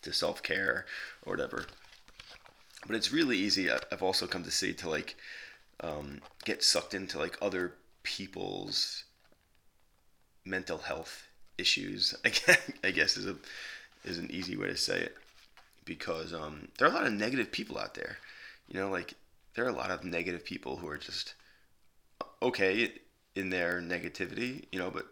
to 0.03 0.13
self-care 0.13 0.85
or 1.25 1.31
whatever. 1.31 1.65
But 2.85 2.95
it's 2.95 3.11
really 3.11 3.37
easy. 3.37 3.69
I've 3.69 4.03
also 4.03 4.27
come 4.27 4.43
to 4.43 4.51
see 4.51 4.73
to 4.73 4.89
like 4.89 5.15
um, 5.79 6.21
get 6.45 6.63
sucked 6.63 6.93
into 6.93 7.19
like 7.19 7.37
other 7.41 7.73
people's 8.03 9.03
mental 10.45 10.79
health 10.79 11.27
issues. 11.57 12.15
I 12.83 12.91
guess 12.91 13.17
is 13.17 13.27
a 13.27 13.35
is 14.03 14.17
an 14.17 14.31
easy 14.31 14.57
way 14.57 14.67
to 14.67 14.77
say 14.77 14.99
it 14.99 15.15
because 15.85 16.33
um, 16.33 16.67
there 16.77 16.87
are 16.87 16.91
a 16.91 16.93
lot 16.93 17.05
of 17.05 17.13
negative 17.13 17.51
people 17.51 17.77
out 17.77 17.93
there. 17.93 18.17
You 18.67 18.79
know, 18.79 18.89
like 18.89 19.13
there 19.55 19.65
are 19.65 19.69
a 19.69 19.75
lot 19.75 19.91
of 19.91 20.03
negative 20.03 20.43
people 20.43 20.77
who 20.77 20.87
are 20.87 20.97
just 20.97 21.35
okay 22.41 22.91
in 23.35 23.49
their 23.49 23.81
negativity. 23.81 24.65
You 24.71 24.79
know, 24.79 24.91
but 24.91 25.07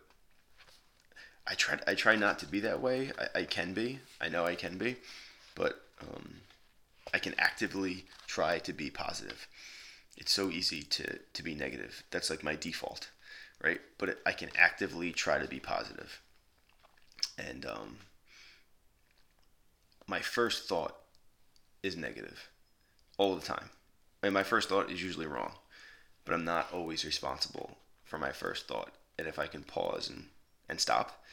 I 1.48 1.56
try 1.56 1.80
I 1.88 1.96
try 1.96 2.16
not 2.16 2.40
to 2.40 2.46
be 2.46 2.60
that 2.62 2.82
way. 2.82 3.12
I, 3.18 3.40
I 3.40 3.44
can 3.44 3.74
be. 3.74 4.00
I 4.20 4.30
know 4.30 4.46
I 4.46 4.56
can 4.56 4.78
be, 4.78 4.98
but 5.56 5.82
um, 6.02 6.42
I 7.14 7.20
can 7.20 7.36
actively 7.38 8.06
try 8.28 8.60
to 8.60 8.74
be 8.74 8.90
positive. 8.90 9.48
It's 10.18 10.32
so 10.32 10.50
easy 10.50 10.84
to 10.84 11.20
to 11.34 11.44
be 11.44 11.56
negative. 11.56 12.04
That's 12.12 12.30
like 12.30 12.44
my 12.44 12.56
default 12.56 13.10
right? 13.64 13.80
But 13.98 14.20
I 14.26 14.32
can 14.32 14.50
actively 14.58 15.12
try 15.12 15.40
to 15.40 15.48
be 15.48 15.60
positive. 15.60 16.22
And 17.38 17.66
um, 17.66 17.98
my 20.08 20.20
first 20.20 20.68
thought 20.68 20.96
is 21.84 21.96
negative 21.96 22.50
all 23.18 23.36
the 23.36 23.46
time. 23.46 23.70
And 24.22 24.34
my 24.34 24.44
first 24.44 24.70
thought 24.70 24.92
is 24.92 25.02
usually 25.02 25.26
wrong, 25.26 25.54
but 26.26 26.34
I'm 26.34 26.44
not 26.44 26.68
always 26.74 27.06
responsible 27.06 27.78
for 28.04 28.18
my 28.18 28.32
first 28.32 28.68
thought. 28.68 28.92
And 29.18 29.28
if 29.28 29.40
I 29.40 29.48
can 29.48 29.64
pause 29.64 30.10
and, 30.10 30.26
and 30.68 30.80
stop 30.80 31.24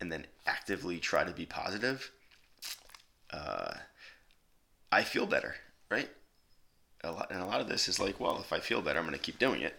and 0.00 0.10
then 0.10 0.26
actively 0.46 0.98
try 0.98 1.24
to 1.24 1.32
be 1.32 1.44
positive, 1.44 2.10
uh, 3.30 3.74
I 4.90 5.02
feel 5.02 5.26
better, 5.26 5.56
right? 5.90 6.08
A 7.02 7.12
lot, 7.12 7.30
and 7.30 7.42
a 7.42 7.46
lot 7.46 7.60
of 7.60 7.68
this 7.68 7.88
is 7.88 8.00
like, 8.00 8.20
well, 8.20 8.38
if 8.38 8.52
I 8.52 8.60
feel 8.60 8.82
better, 8.82 8.98
I'm 8.98 9.06
going 9.06 9.16
to 9.16 9.22
keep 9.22 9.38
doing 9.38 9.62
it. 9.62 9.74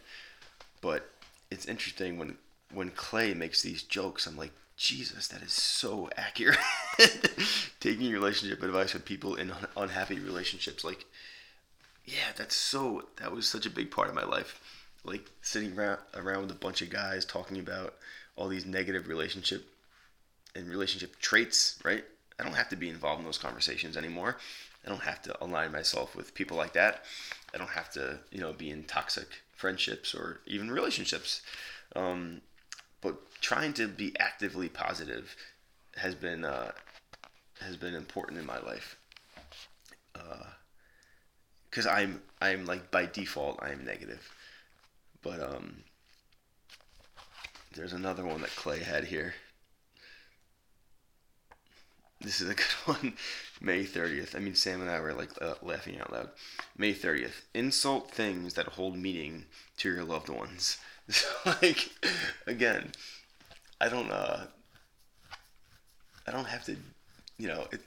But 0.81 1.10
it's 1.51 1.65
interesting 1.65 2.17
when 2.17 2.38
when 2.74 2.89
Clay 2.91 3.34
makes 3.34 3.62
these 3.62 3.84
jokes. 3.84 4.25
I'm 4.25 4.38
like, 4.38 4.53
Jesus, 4.77 5.27
that 5.27 5.43
is 5.43 5.51
so 5.51 6.10
accurate. 6.17 6.58
Taking 7.79 8.12
relationship 8.12 8.63
advice 8.63 8.93
with 8.93 9.05
people 9.05 9.36
in 9.36 9.51
un- 9.51 9.67
unhappy 9.77 10.17
relationships, 10.17 10.84
like, 10.84 11.05
yeah, 12.05 12.31
that's 12.36 12.55
so. 12.55 13.03
That 13.17 13.31
was 13.31 13.48
such 13.48 13.65
a 13.65 13.70
big 13.70 13.91
part 13.91 14.10
of 14.10 14.15
my 14.15 14.24
life. 14.24 14.60
Like 15.03 15.29
sitting 15.41 15.77
around 15.77 16.00
around 16.15 16.43
with 16.43 16.51
a 16.51 16.55
bunch 16.60 16.81
of 16.81 16.89
guys 16.89 17.25
talking 17.25 17.60
about 17.60 17.96
all 18.36 18.48
these 18.48 18.65
negative 18.65 19.08
relationship 19.08 19.65
and 20.55 20.67
relationship 20.67 21.20
traits. 21.20 21.79
Right? 21.84 22.05
I 22.41 22.43
don't 22.43 22.55
have 22.55 22.69
to 22.69 22.75
be 22.75 22.89
involved 22.89 23.19
in 23.19 23.25
those 23.25 23.38
conversations 23.38 23.95
anymore. 23.95 24.38
I 24.83 24.89
don't 24.89 25.03
have 25.03 25.21
to 25.24 25.43
align 25.43 25.71
myself 25.71 26.15
with 26.15 26.33
people 26.33 26.57
like 26.57 26.74
that. 26.74 27.05
I 27.53 27.60
don't 27.60 27.69
have 27.69 27.91
to, 27.91 28.17
you 28.31 28.41
know, 28.41 28.51
be 28.51 28.71
in 28.71 28.83
toxic 28.83 29.27
friendships 29.55 30.15
or 30.15 30.39
even 30.48 30.71
relationships. 30.71 31.43
Um, 31.95 32.41
but 33.00 33.15
trying 33.41 33.74
to 33.74 33.88
be 33.88 34.15
actively 34.19 34.69
positive 34.69 35.36
has 35.98 36.15
been 36.15 36.43
uh, 36.43 36.71
has 37.60 37.77
been 37.77 37.93
important 37.93 38.39
in 38.39 38.45
my 38.45 38.60
life. 38.60 38.98
Because 41.69 41.86
uh, 41.86 41.91
I'm 41.91 42.24
I'm 42.41 42.65
like 42.65 42.89
by 42.89 43.05
default 43.05 43.62
I'm 43.62 43.86
negative, 43.86 44.27
but 45.21 45.39
um, 45.39 45.83
there's 47.75 47.93
another 47.93 48.25
one 48.25 48.41
that 48.41 48.55
Clay 48.55 48.79
had 48.79 49.05
here. 49.05 49.36
This 52.21 52.39
is 52.41 52.49
a 52.49 52.55
good 52.55 52.65
one. 52.85 53.13
May 53.59 53.83
30th. 53.83 54.35
I 54.35 54.39
mean, 54.39 54.55
Sam 54.55 54.81
and 54.81 54.89
I 54.89 54.99
were 54.99 55.13
like 55.13 55.31
uh, 55.41 55.55
laughing 55.61 55.99
out 55.99 56.11
loud. 56.11 56.29
May 56.77 56.93
30th. 56.93 57.41
Insult 57.53 58.11
things 58.11 58.53
that 58.55 58.67
hold 58.67 58.97
meaning 58.97 59.45
to 59.77 59.89
your 59.89 60.03
loved 60.03 60.29
ones. 60.29 60.77
So, 61.09 61.27
like, 61.61 61.89
again, 62.47 62.93
I 63.81 63.89
don't, 63.89 64.09
uh, 64.09 64.45
I 66.25 66.31
don't 66.31 66.47
have 66.47 66.63
to, 66.65 66.77
you 67.37 67.47
know, 67.47 67.67
it, 67.71 67.81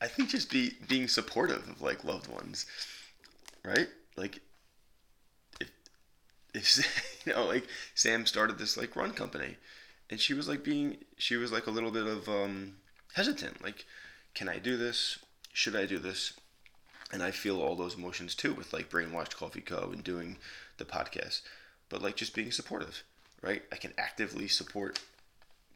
I 0.00 0.06
think 0.06 0.28
just 0.28 0.50
be 0.50 0.74
being 0.86 1.08
supportive 1.08 1.68
of 1.68 1.82
like 1.82 2.04
loved 2.04 2.28
ones, 2.28 2.66
right? 3.64 3.88
Like, 4.16 4.40
if, 5.60 5.70
if, 6.54 7.22
you 7.26 7.32
know, 7.32 7.46
like 7.46 7.66
Sam 7.94 8.24
started 8.26 8.58
this 8.58 8.76
like 8.76 8.94
run 8.94 9.12
company 9.12 9.56
and 10.10 10.20
she 10.20 10.34
was 10.34 10.46
like 10.48 10.62
being, 10.62 10.98
she 11.16 11.36
was 11.36 11.50
like 11.50 11.66
a 11.66 11.72
little 11.72 11.90
bit 11.90 12.06
of, 12.06 12.28
um, 12.28 12.74
hesitant. 13.14 13.62
Like, 13.62 13.86
can 14.34 14.48
I 14.48 14.58
do 14.58 14.76
this? 14.76 15.18
Should 15.52 15.76
I 15.76 15.86
do 15.86 15.98
this? 15.98 16.34
And 17.12 17.22
I 17.22 17.30
feel 17.30 17.60
all 17.60 17.74
those 17.74 17.96
emotions 17.96 18.34
too 18.34 18.52
with 18.52 18.72
like 18.72 18.90
Brainwashed 18.90 19.36
Coffee 19.36 19.60
Co. 19.60 19.90
and 19.92 20.04
doing 20.04 20.36
the 20.76 20.84
podcast. 20.84 21.40
But 21.88 22.02
like 22.02 22.16
just 22.16 22.34
being 22.34 22.52
supportive, 22.52 23.02
right? 23.42 23.62
I 23.72 23.76
can 23.76 23.94
actively 23.96 24.46
support 24.46 25.00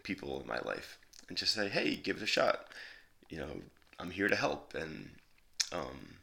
people 0.03 0.41
in 0.41 0.47
my 0.47 0.59
life 0.61 0.99
and 1.29 1.39
just 1.39 1.55
say, 1.55 1.69
hey, 1.69 1.97
give 1.97 2.19
it 2.19 2.23
a 2.23 2.27
shot. 2.27 2.67
You 3.31 3.39
know, 3.39 3.63
I'm 3.99 4.11
here 4.11 4.29
to 4.29 4.37
help 4.37 4.75
and 4.75 5.11
um, 5.73 6.17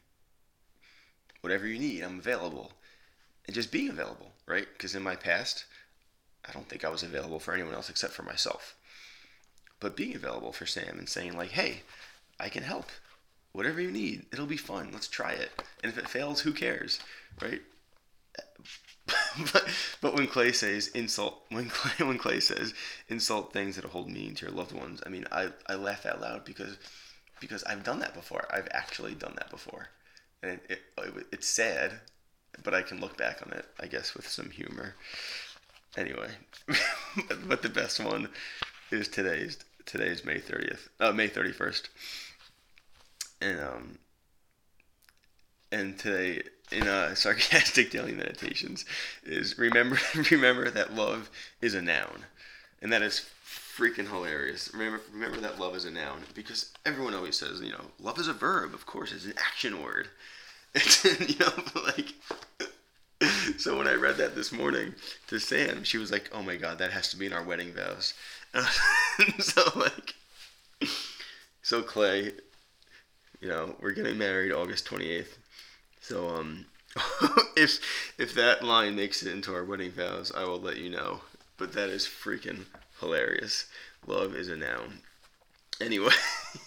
whatever 1.42 1.66
you 1.66 1.80
need, 1.80 2.04
I'm 2.04 2.20
available. 2.20 2.72
And 3.48 3.56
just 3.56 3.72
being 3.72 3.90
available, 3.90 4.32
right? 4.46 4.68
Because 4.72 4.94
in 4.94 5.02
my 5.02 5.16
past, 5.16 5.66
I 6.48 6.52
don't 6.52 6.70
think 6.70 6.86
I 6.86 6.90
was 6.90 7.02
available 7.02 7.40
for 7.40 7.54
anyone 7.54 7.74
else 7.74 7.90
except 7.90 8.14
for 8.14 8.22
myself 8.22 8.76
but 9.80 9.96
being 9.96 10.16
available 10.16 10.52
for 10.52 10.66
Sam 10.66 10.98
and 11.00 11.10
saying 11.10 11.38
like, 11.38 11.52
"Hey, 11.52 11.84
I 12.40 12.50
can 12.50 12.64
help. 12.64 12.90
Whatever 13.52 13.82
you 13.82 13.92
need, 13.92 14.26
it'll 14.32 14.46
be 14.46 14.58
fun. 14.58 14.92
Let's 14.92 15.08
try 15.08 15.32
it. 15.32 15.52
And 15.84 15.92
if 15.92 15.98
it 15.98 16.10
fails, 16.10 16.42
who 16.42 16.54
cares, 16.54 17.00
right?" 17.42 17.62
but, 19.54 19.68
but 20.02 20.14
when 20.16 20.28
Clay 20.28 20.52
says 20.52 20.88
insult, 20.90 21.44
when 21.50 21.70
Clay 21.70 22.06
when 22.06 22.18
Clay 22.18 22.40
says 22.40 22.74
insult 23.08 23.54
things 23.54 23.76
that 23.76 23.86
hold 23.86 24.10
meaning 24.10 24.36
to 24.36 24.46
your 24.46 24.56
loved 24.56 24.74
ones, 24.74 25.02
I 25.06 25.10
mean, 25.10 25.26
I 25.32 25.50
I 25.68 25.76
laugh 25.76 26.06
out 26.06 26.22
loud 26.22 26.46
because 26.46 26.78
because 27.40 27.64
I've 27.64 27.84
done 27.84 28.00
that 28.00 28.14
before. 28.14 28.48
I've 28.52 28.68
actually 28.72 29.16
done 29.16 29.34
that 29.38 29.50
before, 29.50 29.88
and 30.44 30.60
it, 30.70 30.82
it, 30.98 31.28
it's 31.32 31.48
sad, 31.48 31.94
but 32.64 32.74
I 32.74 32.82
can 32.82 33.00
look 33.00 33.18
back 33.18 33.42
on 33.46 33.54
it, 33.54 33.66
I 33.80 33.88
guess, 33.88 34.16
with 34.16 34.28
some 34.28 34.50
humor. 34.50 34.96
Anyway, 35.98 36.30
but 37.48 37.62
the 37.62 37.70
best 37.70 38.00
one 38.00 38.30
is 38.92 39.08
today's 39.08 39.58
today's 39.90 40.24
May 40.24 40.40
thirtieth, 40.40 40.88
uh, 41.00 41.12
May 41.12 41.28
thirty 41.28 41.52
first, 41.52 41.90
and 43.42 43.60
um, 43.60 43.98
and 45.72 45.98
today 45.98 46.44
in 46.72 46.88
uh, 46.88 47.16
sarcastic 47.16 47.92
daily 47.92 48.14
meditations 48.14 48.86
is 49.24 49.58
remember 49.58 49.98
remember 50.32 50.70
that 50.70 50.94
love 50.94 51.30
is 51.62 51.74
a 51.74 51.82
noun, 51.82 52.26
and 52.82 52.94
that 52.94 53.02
is 53.02 53.26
freaking 53.46 54.10
hilarious. 54.10 54.72
Remember 54.74 55.02
remember 55.12 55.42
that 55.42 55.60
love 55.60 55.76
is 55.76 55.86
a 55.86 55.92
noun 55.92 56.22
because 56.36 56.72
everyone 56.86 57.16
always 57.16 57.38
says 57.38 57.60
you 57.62 57.72
know 57.72 57.86
love 58.00 58.20
is 58.20 58.28
a 58.28 58.34
verb. 58.34 58.74
Of 58.74 58.86
course, 58.86 59.12
it's 59.12 59.26
an 59.26 59.34
action 59.38 59.82
word. 59.82 60.10
It's 60.76 61.04
you 61.04 61.36
know 61.40 61.82
like. 61.88 62.14
So 63.58 63.78
when 63.78 63.88
I 63.88 63.96
read 63.96 64.16
that 64.18 64.36
this 64.36 64.52
morning 64.54 64.94
to 65.28 65.40
Sam, 65.40 65.84
she 65.84 65.98
was 65.98 66.12
like, 66.12 66.30
"Oh 66.32 66.44
my 66.44 66.56
God, 66.56 66.78
that 66.78 66.92
has 66.92 67.10
to 67.10 67.18
be 67.18 67.26
in 67.26 67.34
our 67.34 67.44
wedding 67.44 67.74
vows." 67.74 68.14
so 69.40 69.62
like, 69.76 70.16
so 71.62 71.82
Clay, 71.82 72.32
you 73.42 73.48
know, 73.48 73.76
we're 73.80 73.92
getting 73.92 74.18
married 74.18 74.52
August 74.52 74.86
twenty 74.86 75.10
eighth 75.10 75.38
so 76.10 76.28
um, 76.30 76.66
if 77.56 77.80
if 78.18 78.34
that 78.34 78.64
line 78.64 78.96
makes 78.96 79.22
it 79.22 79.32
into 79.32 79.54
our 79.54 79.64
wedding 79.64 79.92
vows, 79.92 80.32
I 80.36 80.44
will 80.46 80.60
let 80.60 80.78
you 80.78 80.90
know. 80.90 81.22
But 81.58 81.74
that 81.74 81.90
is 81.90 82.06
freaking 82.06 82.66
hilarious. 83.00 83.68
Love 84.08 84.34
is 84.34 84.50
a 84.50 84.56
noun. 84.56 85.02
Anyway, 85.80 86.14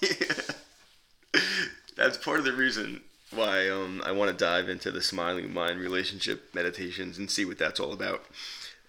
that's 1.96 2.16
part 2.18 2.38
of 2.38 2.44
the 2.44 2.52
reason 2.52 3.00
why 3.32 3.68
um, 3.68 4.00
I 4.04 4.12
want 4.12 4.30
to 4.30 4.44
dive 4.44 4.68
into 4.68 4.90
the 4.92 5.02
smiling 5.02 5.52
mind 5.52 5.80
relationship 5.80 6.54
meditations 6.54 7.18
and 7.18 7.30
see 7.30 7.44
what 7.44 7.58
that's 7.58 7.80
all 7.80 7.92
about 7.92 8.24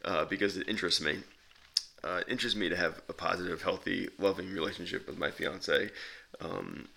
uh, 0.06 0.26
because 0.26 0.56
it 0.56 0.68
interests 0.68 1.02
me. 1.02 1.20
Uh, 2.04 2.22
interests 2.28 2.58
me 2.58 2.68
to 2.70 2.76
have 2.76 3.02
a 3.08 3.14
positive, 3.14 3.62
healthy, 3.62 4.10
loving 4.20 4.52
relationship 4.54 5.08
with 5.08 5.18
my 5.18 5.32
fiance. 5.32 5.90
Um, 6.42 6.88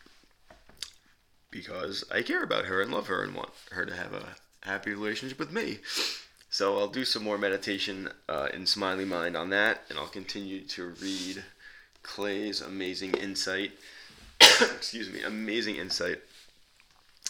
because 1.51 2.05
I 2.11 2.23
care 2.23 2.43
about 2.43 2.67
her 2.67 2.83
and 2.83 2.93
love 2.93 3.07
her 3.07 3.23
and 3.23 3.35
want 3.35 3.51
her 3.71 3.87
to 3.87 3.95
have 3.95 4.13
a 4.13 4.37
happy 4.63 4.91
relationship 4.91 5.39
with 5.39 5.53
me. 5.53 5.79
So 6.51 6.79
I'll 6.79 6.89
do 6.89 7.05
some 7.05 7.23
more 7.23 7.39
meditation 7.39 8.11
uh, 8.29 8.49
in 8.53 8.67
Smiley 8.67 9.05
Mind 9.05 9.37
on 9.37 9.51
that, 9.51 9.83
and 9.89 9.99
I'll 9.99 10.07
continue 10.07 10.63
to 10.63 10.95
read 11.01 11.45
Clay's 12.03 12.61
amazing 12.61 13.15
insight. 13.15 13.73
excuse 14.41 15.11
me, 15.11 15.23
amazing 15.23 15.77
insight 15.77 16.21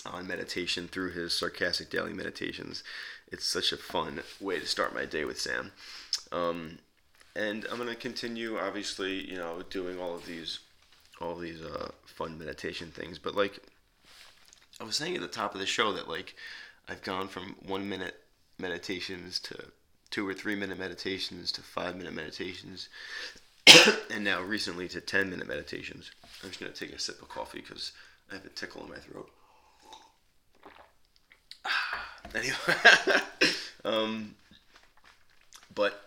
on 0.05 0.27
meditation 0.27 0.89
through 0.89 1.13
his 1.13 1.33
sarcastic 1.33 1.91
daily 1.91 2.13
meditations. 2.13 2.83
It's 3.33 3.47
such 3.47 3.73
a 3.73 3.77
fun 3.77 4.21
way 4.41 4.61
to 4.61 4.67
start 4.67 4.95
my 4.95 5.05
day 5.05 5.25
with 5.25 5.41
Sam. 5.41 5.73
Um, 6.31 6.79
and 7.37 7.67
I'm 7.71 7.79
gonna 7.79 7.95
continue, 7.95 8.59
obviously, 8.59 9.31
you 9.31 9.37
know, 9.37 9.63
doing 9.69 9.99
all 10.01 10.15
of 10.15 10.25
these, 10.27 10.61
all 11.21 11.33
of 11.33 11.41
these 11.41 11.61
uh, 11.61 11.91
fun 12.07 12.39
meditation 12.39 12.91
things. 12.91 13.19
But 13.19 13.37
like 13.37 13.61
I 14.81 14.85
was 14.85 14.97
saying 14.97 15.15
at 15.15 15.21
the 15.21 15.29
top 15.29 15.55
of 15.55 15.61
the 15.61 15.67
show 15.67 15.93
that 15.93 16.09
like 16.09 16.35
I've 16.89 17.03
gone 17.03 17.29
from 17.29 17.57
one 17.67 17.89
minute 17.89 18.23
meditations 18.59 19.39
to 19.41 19.57
two 20.11 20.27
or 20.27 20.33
three 20.33 20.57
minute 20.57 20.79
meditations 20.79 21.53
to 21.53 21.63
five 21.63 21.97
minute 21.97 22.15
meditations, 22.15 22.89
and 24.11 24.25
now 24.25 24.41
recently 24.41 24.89
to 24.89 25.01
ten 25.01 25.29
minute 25.29 25.47
meditations. 25.47 26.11
I'm 26.43 26.49
just 26.49 26.61
gonna 26.61 26.73
take 26.73 26.93
a 26.93 26.99
sip 26.99 27.21
of 27.21 27.29
coffee 27.29 27.61
because 27.61 27.93
I 28.31 28.37
have 28.37 28.47
a 28.47 28.51
tickle 28.51 28.83
in 28.83 28.89
my 28.89 28.97
throat. 28.97 29.31
anyway, 32.35 33.53
um, 33.85 34.35
but 35.75 36.06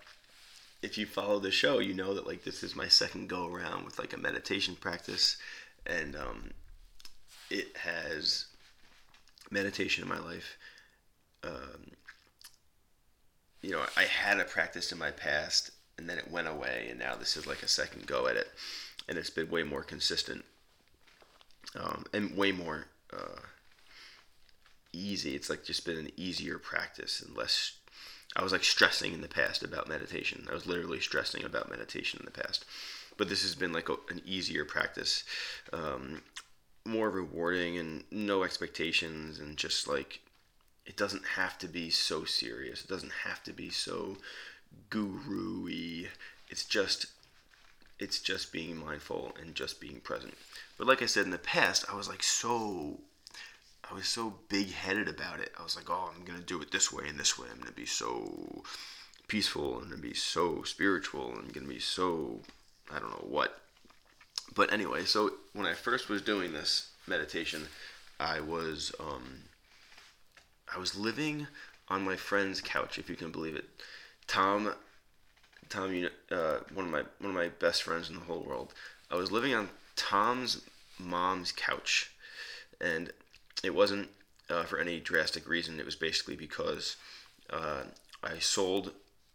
if 0.82 0.98
you 0.98 1.06
follow 1.06 1.40
the 1.40 1.52
show, 1.52 1.80
you 1.80 1.94
know 1.94 2.14
that 2.14 2.28
like 2.28 2.44
this 2.44 2.64
is 2.64 2.76
my 2.76 2.88
second 2.88 3.28
go 3.28 3.48
around 3.48 3.86
with 3.86 4.00
like 4.00 4.14
a 4.14 4.18
meditation 4.18 4.76
practice, 4.76 5.38
and 5.86 6.16
um, 6.16 6.52
it 7.50 7.76
has 7.78 8.46
meditation 9.52 10.04
in 10.04 10.10
my 10.10 10.20
life. 10.20 10.58
Um, 11.44 11.92
you 13.62 13.72
know, 13.72 13.86
I 13.98 14.04
had 14.04 14.40
a 14.40 14.46
practice 14.46 14.92
in 14.92 14.98
my 14.98 15.12
past, 15.12 15.72
and 15.98 16.10
then 16.10 16.18
it 16.18 16.32
went 16.32 16.48
away, 16.48 16.88
and 16.90 17.00
now 17.00 17.16
this 17.16 17.36
is 17.36 17.46
like 17.46 17.62
a 17.62 17.68
second 17.68 18.08
go 18.08 18.28
at 18.28 18.38
it, 18.38 18.48
and 19.08 19.18
it's 19.18 19.30
been 19.30 19.50
way 19.50 19.64
more 19.64 19.84
consistent, 19.84 20.46
um, 21.76 22.06
and 22.14 22.38
way 22.38 22.54
more 22.54 22.88
uh, 23.12 23.42
easy. 24.94 25.36
It's 25.36 25.50
like 25.50 25.66
just 25.66 25.86
been 25.86 25.98
an 25.98 26.12
easier 26.16 26.58
practice 26.58 27.22
and 27.22 27.36
less. 27.36 27.79
I 28.36 28.44
was 28.44 28.52
like 28.52 28.64
stressing 28.64 29.14
in 29.14 29.22
the 29.22 29.28
past 29.28 29.64
about 29.64 29.90
meditation. 29.90 30.48
I 30.50 30.54
was 30.54 30.68
literally 30.68 31.00
stressing 31.00 31.44
about 31.44 31.70
meditation 31.70 32.20
in 32.20 32.26
the 32.26 32.32
past, 32.32 32.66
but 33.18 33.28
this 33.28 33.42
has 33.42 33.56
been 33.56 33.74
like 33.74 33.90
a, 33.90 33.96
an 34.10 34.22
easier 34.26 34.66
practice. 34.66 35.24
Um, 35.74 36.22
more 36.86 37.10
rewarding 37.10 37.78
and 37.78 38.04
no 38.12 38.44
expectations 38.44 39.40
and 39.40 39.58
just 39.58 39.88
like 39.88 40.22
it 40.86 40.98
doesn't 40.98 41.26
have 41.36 41.58
to 41.60 41.68
be 41.68 41.90
so 41.90 42.24
serious. 42.26 42.84
It 42.84 42.90
doesn't 42.90 43.12
have 43.24 43.44
to 43.44 43.54
be 43.54 43.70
so 43.70 44.18
guru-y. 44.90 46.10
It's 46.50 46.66
just 46.66 47.08
it's 48.00 48.20
just 48.20 48.54
being 48.54 48.78
mindful 48.78 49.36
and 49.40 49.54
just 49.54 49.82
being 49.82 50.00
present. 50.00 50.34
But 50.78 50.88
like 50.88 51.02
I 51.02 51.06
said 51.06 51.26
in 51.26 51.32
the 51.32 51.38
past, 51.38 51.86
I 51.92 51.96
was 51.96 52.08
like 52.08 52.24
so 52.24 53.02
I 53.90 53.94
was 53.94 54.08
so 54.08 54.36
big-headed 54.50 55.08
about 55.08 55.40
it. 55.40 55.52
I 55.60 55.64
was 55.64 55.76
like, 55.76 55.90
"Oh, 55.90 56.12
I'm 56.16 56.24
going 56.24 56.40
to 56.40 56.46
do 56.46 56.62
it 56.62 56.72
this 56.72 56.92
way 56.92 57.08
and 57.08 57.20
this 57.20 57.40
way. 57.40 57.48
I'm 57.50 57.58
going 57.58 57.70
to 57.70 57.74
be 57.74 57.86
so 57.86 58.64
peaceful 59.28 59.80
and 59.80 59.90
going 59.90 60.02
to 60.02 60.08
be 60.08 60.14
so 60.14 60.64
spiritual 60.64 61.30
and 61.38 61.54
going 61.54 61.66
to 61.68 61.74
be 61.74 61.80
so 61.80 62.40
I 62.92 63.00
don't 63.00 63.12
know 63.12 63.28
what." 63.28 63.60
but 64.56 64.72
anyway, 64.74 65.06
so 65.06 65.32
when 65.54 65.66
I 65.66 65.74
first 65.74 66.10
was 66.10 66.22
doing 66.22 66.54
this 66.54 66.90
meditation, 67.08 67.68
I 68.20 68.40
was 68.40 68.92
um, 69.00 69.44
I 70.74 70.78
was 70.78 70.98
living 70.98 71.48
on 71.88 72.04
my 72.04 72.16
friend's 72.16 72.62
couch, 72.62 72.98
if 72.98 73.10
you 73.10 73.16
can 73.16 73.32
believe 73.32 73.56
it. 73.56 73.66
Tom, 74.28 74.74
Tom, 75.70 75.94
you 75.94 76.10
uh, 76.32 76.60
one 76.74 76.86
of 76.86 76.92
my 76.92 77.04
one 77.20 77.30
of 77.30 77.36
my 77.36 77.50
best 77.60 77.84
friends 77.84 78.10
in 78.10 78.16
the 78.16 78.22
whole 78.22 78.42
world. 78.42 78.74
I 79.12 79.16
was 79.16 79.32
living 79.32 79.54
on 79.54 79.70
Tom's 79.96 80.62
mom's 81.00 81.52
couch, 81.52 82.12
and 82.82 83.12
it 83.64 83.74
wasn't 83.74 84.10
uh, 84.50 84.64
for 84.64 84.80
any 84.80 85.00
drastic 85.00 85.48
reason. 85.48 85.80
It 85.80 85.86
was 85.86 85.96
basically 85.96 86.36
because 86.36 86.98
uh, 87.50 87.84
I 88.24 88.40
sold 88.40 88.92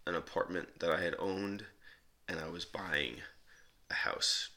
an 0.07 0.15
apartment 0.15 0.81
that 0.81 0.91
I 0.91 1.03
had 1.03 1.15
owned, 1.19 1.65
and 2.29 2.39
I 2.39 2.49
was 2.49 2.65
buying 2.65 3.17
a 3.91 3.95
house 3.95 4.49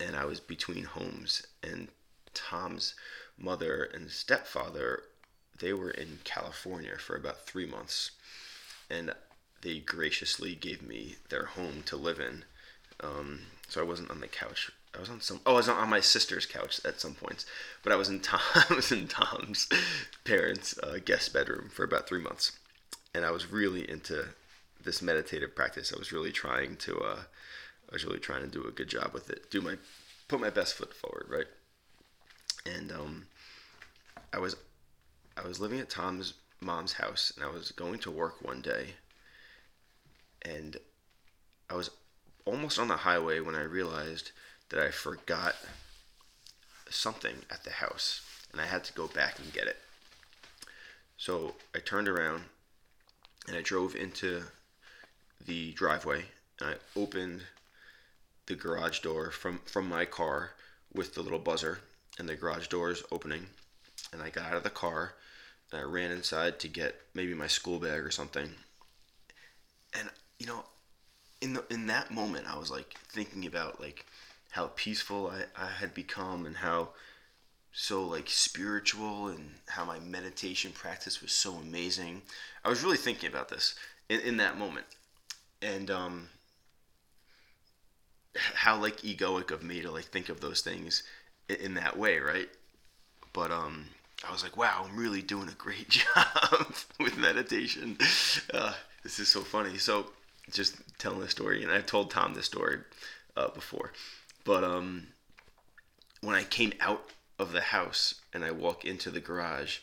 and 0.00 0.16
I 0.16 0.24
was 0.24 0.40
between 0.40 0.84
homes. 0.84 1.46
And 1.62 1.88
Tom's 2.32 2.94
mother 3.38 3.84
and 3.84 4.10
stepfather, 4.10 5.04
they 5.58 5.72
were 5.72 5.90
in 5.90 6.18
California 6.24 6.96
for 6.98 7.16
about 7.16 7.46
three 7.46 7.66
months, 7.66 8.12
and 8.90 9.14
they 9.62 9.78
graciously 9.78 10.54
gave 10.54 10.82
me 10.82 11.16
their 11.28 11.46
home 11.46 11.82
to 11.86 11.96
live 11.96 12.20
in. 12.20 12.44
Um, 13.00 13.40
so 13.68 13.80
I 13.80 13.84
wasn't 13.84 14.10
on 14.10 14.20
the 14.20 14.28
couch. 14.28 14.70
I 14.96 15.00
was 15.00 15.10
on 15.10 15.20
some. 15.20 15.40
Oh, 15.44 15.54
I 15.54 15.56
was 15.56 15.68
on 15.68 15.88
my 15.88 16.00
sister's 16.00 16.46
couch 16.46 16.80
at 16.84 17.00
some 17.00 17.14
points, 17.14 17.46
but 17.82 17.92
I 17.92 17.96
was 17.96 18.08
in 18.08 18.20
Tom. 18.20 18.40
I 18.70 18.74
was 18.74 18.92
in 18.92 19.08
Tom's 19.08 19.68
parents' 20.24 20.78
uh, 20.82 20.98
guest 21.04 21.32
bedroom 21.32 21.68
for 21.68 21.84
about 21.84 22.08
three 22.08 22.22
months, 22.22 22.52
and 23.14 23.24
I 23.24 23.30
was 23.30 23.50
really 23.50 23.88
into 23.88 24.26
this 24.82 25.02
meditative 25.02 25.54
practice. 25.54 25.92
I 25.92 25.98
was 25.98 26.12
really 26.12 26.32
trying 26.32 26.76
to 26.76 26.98
uh, 26.98 27.20
I 27.90 27.92
was 27.92 28.04
really 28.04 28.20
trying 28.20 28.42
to 28.42 28.48
do 28.48 28.66
a 28.66 28.72
good 28.72 28.88
job 28.88 29.12
with 29.12 29.30
it, 29.30 29.50
do 29.50 29.60
my 29.60 29.76
put 30.28 30.40
my 30.40 30.50
best 30.50 30.74
foot 30.74 30.94
forward, 30.94 31.26
right? 31.28 31.46
And 32.66 32.92
um, 32.92 33.26
I 34.32 34.38
was 34.38 34.56
I 35.36 35.46
was 35.46 35.60
living 35.60 35.80
at 35.80 35.90
Tom's 35.90 36.34
mom's 36.60 36.94
house, 36.94 37.32
and 37.36 37.44
I 37.44 37.50
was 37.50 37.72
going 37.72 37.98
to 38.00 38.10
work 38.10 38.44
one 38.44 38.62
day, 38.62 38.94
and 40.42 40.76
I 41.68 41.74
was 41.74 41.90
almost 42.44 42.78
on 42.78 42.88
the 42.88 42.96
highway 42.96 43.40
when 43.40 43.54
I 43.54 43.62
realized 43.62 44.32
that 44.70 44.80
I 44.80 44.90
forgot 44.90 45.54
something 46.90 47.36
at 47.50 47.64
the 47.64 47.70
house, 47.70 48.20
and 48.52 48.60
I 48.60 48.66
had 48.66 48.84
to 48.84 48.92
go 48.92 49.06
back 49.06 49.38
and 49.38 49.52
get 49.52 49.66
it. 49.66 49.76
So 51.16 51.54
I 51.74 51.78
turned 51.78 52.08
around 52.08 52.44
and 53.46 53.56
I 53.56 53.62
drove 53.62 53.94
into 53.94 54.42
the 55.44 55.72
driveway 55.72 56.24
and 56.60 56.70
I 56.70 56.98
opened 56.98 57.42
the 58.46 58.54
garage 58.54 59.00
door 59.00 59.30
from 59.30 59.60
from 59.64 59.88
my 59.88 60.04
car 60.04 60.50
with 60.92 61.14
the 61.14 61.22
little 61.22 61.38
buzzer 61.38 61.80
and 62.18 62.28
the 62.28 62.36
garage 62.36 62.68
doors 62.68 63.02
opening 63.10 63.46
and 64.12 64.22
I 64.22 64.30
got 64.30 64.46
out 64.46 64.56
of 64.56 64.62
the 64.62 64.70
car 64.70 65.14
and 65.70 65.80
I 65.80 65.84
ran 65.84 66.10
inside 66.10 66.58
to 66.60 66.68
get 66.68 67.00
maybe 67.14 67.34
my 67.34 67.46
school 67.46 67.78
bag 67.78 68.00
or 68.00 68.10
something 68.10 68.50
and 69.98 70.10
you 70.38 70.46
know 70.46 70.64
in 71.40 71.54
the 71.54 71.64
in 71.70 71.86
that 71.86 72.10
moment 72.10 72.46
I 72.46 72.58
was 72.58 72.70
like 72.70 72.94
thinking 73.08 73.46
about 73.46 73.80
like 73.80 74.06
how 74.54 74.70
peaceful 74.76 75.32
I, 75.32 75.64
I 75.64 75.66
had 75.66 75.94
become 75.94 76.46
and 76.46 76.56
how 76.56 76.90
so 77.72 78.04
like 78.04 78.30
spiritual 78.30 79.26
and 79.26 79.50
how 79.66 79.84
my 79.84 79.98
meditation 79.98 80.70
practice 80.70 81.20
was 81.20 81.32
so 81.32 81.54
amazing. 81.54 82.22
I 82.64 82.68
was 82.68 82.84
really 82.84 82.96
thinking 82.96 83.28
about 83.28 83.48
this 83.48 83.74
in, 84.08 84.20
in 84.20 84.36
that 84.36 84.56
moment. 84.56 84.86
And 85.60 85.90
um 85.90 86.28
how 88.54 88.80
like 88.80 88.98
egoic 88.98 89.50
of 89.50 89.64
me 89.64 89.82
to 89.82 89.90
like 89.90 90.04
think 90.04 90.28
of 90.28 90.40
those 90.40 90.60
things 90.60 91.02
in, 91.48 91.56
in 91.56 91.74
that 91.74 91.98
way, 91.98 92.20
right? 92.20 92.48
But 93.32 93.50
um 93.50 93.86
I 94.26 94.30
was 94.30 94.44
like, 94.44 94.56
wow, 94.56 94.86
I'm 94.88 94.96
really 94.96 95.20
doing 95.20 95.48
a 95.48 95.52
great 95.52 95.88
job 96.14 96.74
with 97.00 97.18
meditation. 97.18 97.98
Uh, 98.52 98.72
this 99.02 99.18
is 99.18 99.28
so 99.28 99.40
funny. 99.40 99.76
So, 99.76 100.06
just 100.50 100.76
telling 100.98 101.20
the 101.20 101.28
story, 101.28 101.62
and 101.62 101.70
I've 101.70 101.84
told 101.84 102.10
Tom 102.10 102.32
this 102.32 102.46
story 102.46 102.78
uh, 103.36 103.48
before, 103.48 103.92
but 104.44 104.62
um, 104.62 105.08
when 106.20 106.36
I 106.36 106.44
came 106.44 106.72
out 106.80 107.10
of 107.38 107.52
the 107.52 107.60
house 107.60 108.14
and 108.32 108.44
I 108.44 108.50
walk 108.50 108.84
into 108.84 109.10
the 109.10 109.20
garage, 109.20 109.78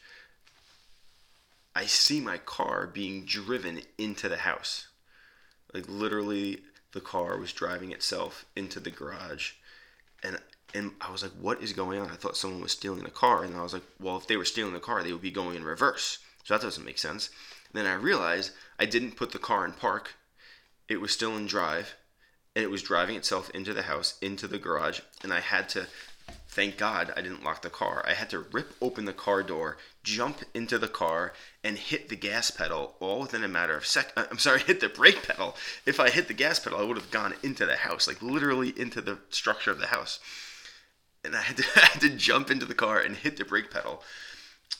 I 1.76 1.86
see 1.86 2.20
my 2.20 2.38
car 2.38 2.88
being 2.88 3.26
driven 3.26 3.82
into 3.98 4.30
the 4.30 4.38
house. 4.38 4.88
Like 5.74 5.86
literally, 5.88 6.62
the 6.92 7.02
car 7.02 7.38
was 7.38 7.54
driving 7.54 7.92
itself 7.92 8.46
into 8.56 8.80
the 8.80 8.92
garage, 8.92 9.54
and 10.24 10.38
and 10.74 10.92
I 11.02 11.12
was 11.12 11.24
like, 11.24 11.32
what 11.34 11.62
is 11.62 11.74
going 11.74 12.00
on? 12.00 12.10
I 12.10 12.16
thought 12.16 12.38
someone 12.38 12.62
was 12.62 12.72
stealing 12.72 13.04
the 13.04 13.10
car, 13.10 13.44
and 13.44 13.56
I 13.56 13.64
was 13.64 13.74
like, 13.74 13.84
well, 14.00 14.18
if 14.18 14.28
they 14.28 14.38
were 14.38 14.46
stealing 14.46 14.74
the 14.74 14.80
car, 14.80 15.04
they 15.04 15.12
would 15.12 15.22
be 15.22 15.32
going 15.32 15.56
in 15.56 15.64
reverse. 15.64 16.20
So 16.44 16.54
that 16.54 16.64
doesn't 16.64 16.86
make 16.86 16.98
sense. 16.98 17.30
And 17.72 17.86
then 17.86 17.92
I 17.92 17.96
realized 17.96 18.52
I 18.80 18.86
didn't 18.86 19.18
put 19.18 19.32
the 19.32 19.40
car 19.40 19.66
in 19.66 19.74
park. 19.74 20.16
It 20.88 21.02
was 21.02 21.12
still 21.12 21.36
in 21.38 21.46
drive, 21.46 21.96
and 22.56 22.64
it 22.64 22.72
was 22.72 22.84
driving 22.84 23.16
itself 23.16 23.50
into 23.52 23.74
the 23.74 23.84
house, 23.84 24.18
into 24.22 24.48
the 24.48 24.60
garage, 24.60 25.00
and 25.24 25.34
I 25.34 25.40
had 25.40 25.70
to 25.70 25.88
thank 26.48 26.78
God 26.78 27.14
I 27.16 27.22
didn't 27.22 27.44
lock 27.44 27.62
the 27.62 27.70
car. 27.70 28.04
I 28.06 28.14
had 28.14 28.30
to 28.32 28.40
rip 28.40 28.74
open 28.82 29.06
the 29.06 29.14
car 29.14 29.42
door, 29.42 29.78
jump 30.04 30.42
into 30.54 30.78
the 30.78 30.90
car, 30.90 31.34
and 31.64 31.78
hit 31.78 32.10
the 32.10 32.16
gas 32.16 32.52
pedal 32.52 32.96
all 33.00 33.22
within 33.22 33.44
a 33.44 33.48
matter 33.48 33.76
of 33.76 33.86
sec. 33.86 34.12
Uh, 34.18 34.26
I'm 34.30 34.38
sorry, 34.38 34.60
hit 34.68 34.82
the 34.82 34.90
brake 34.90 35.26
pedal. 35.26 35.56
If 35.86 36.00
I 36.00 36.10
hit 36.10 36.28
the 36.28 36.34
gas 36.34 36.60
pedal, 36.60 36.80
I 36.80 36.84
would 36.84 36.98
have 36.98 37.12
gone 37.12 37.34
into 37.42 37.66
the 37.66 37.78
house, 37.78 38.08
like 38.08 38.22
literally 38.22 38.78
into 38.78 39.00
the 39.00 39.18
structure 39.30 39.72
of 39.72 39.80
the 39.80 39.88
house. 39.88 40.20
And 41.24 41.36
I 41.36 41.42
had 41.42 41.58
to, 41.58 41.64
I 41.78 41.86
had 41.86 42.02
to 42.02 42.10
jump 42.10 42.52
into 42.52 42.66
the 42.66 42.76
car 42.76 43.00
and 43.00 43.16
hit 43.16 43.38
the 43.38 43.46
brake 43.46 43.72
pedal. 43.72 44.04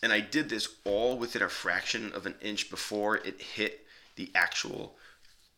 And 0.04 0.12
I 0.12 0.20
did 0.20 0.50
this 0.50 0.68
all 0.84 1.18
within 1.18 1.42
a 1.42 1.50
fraction 1.50 2.12
of 2.14 2.26
an 2.26 2.36
inch 2.42 2.70
before 2.70 3.18
it 3.18 3.42
hit 3.42 3.86
the 4.16 4.30
actual 4.36 4.96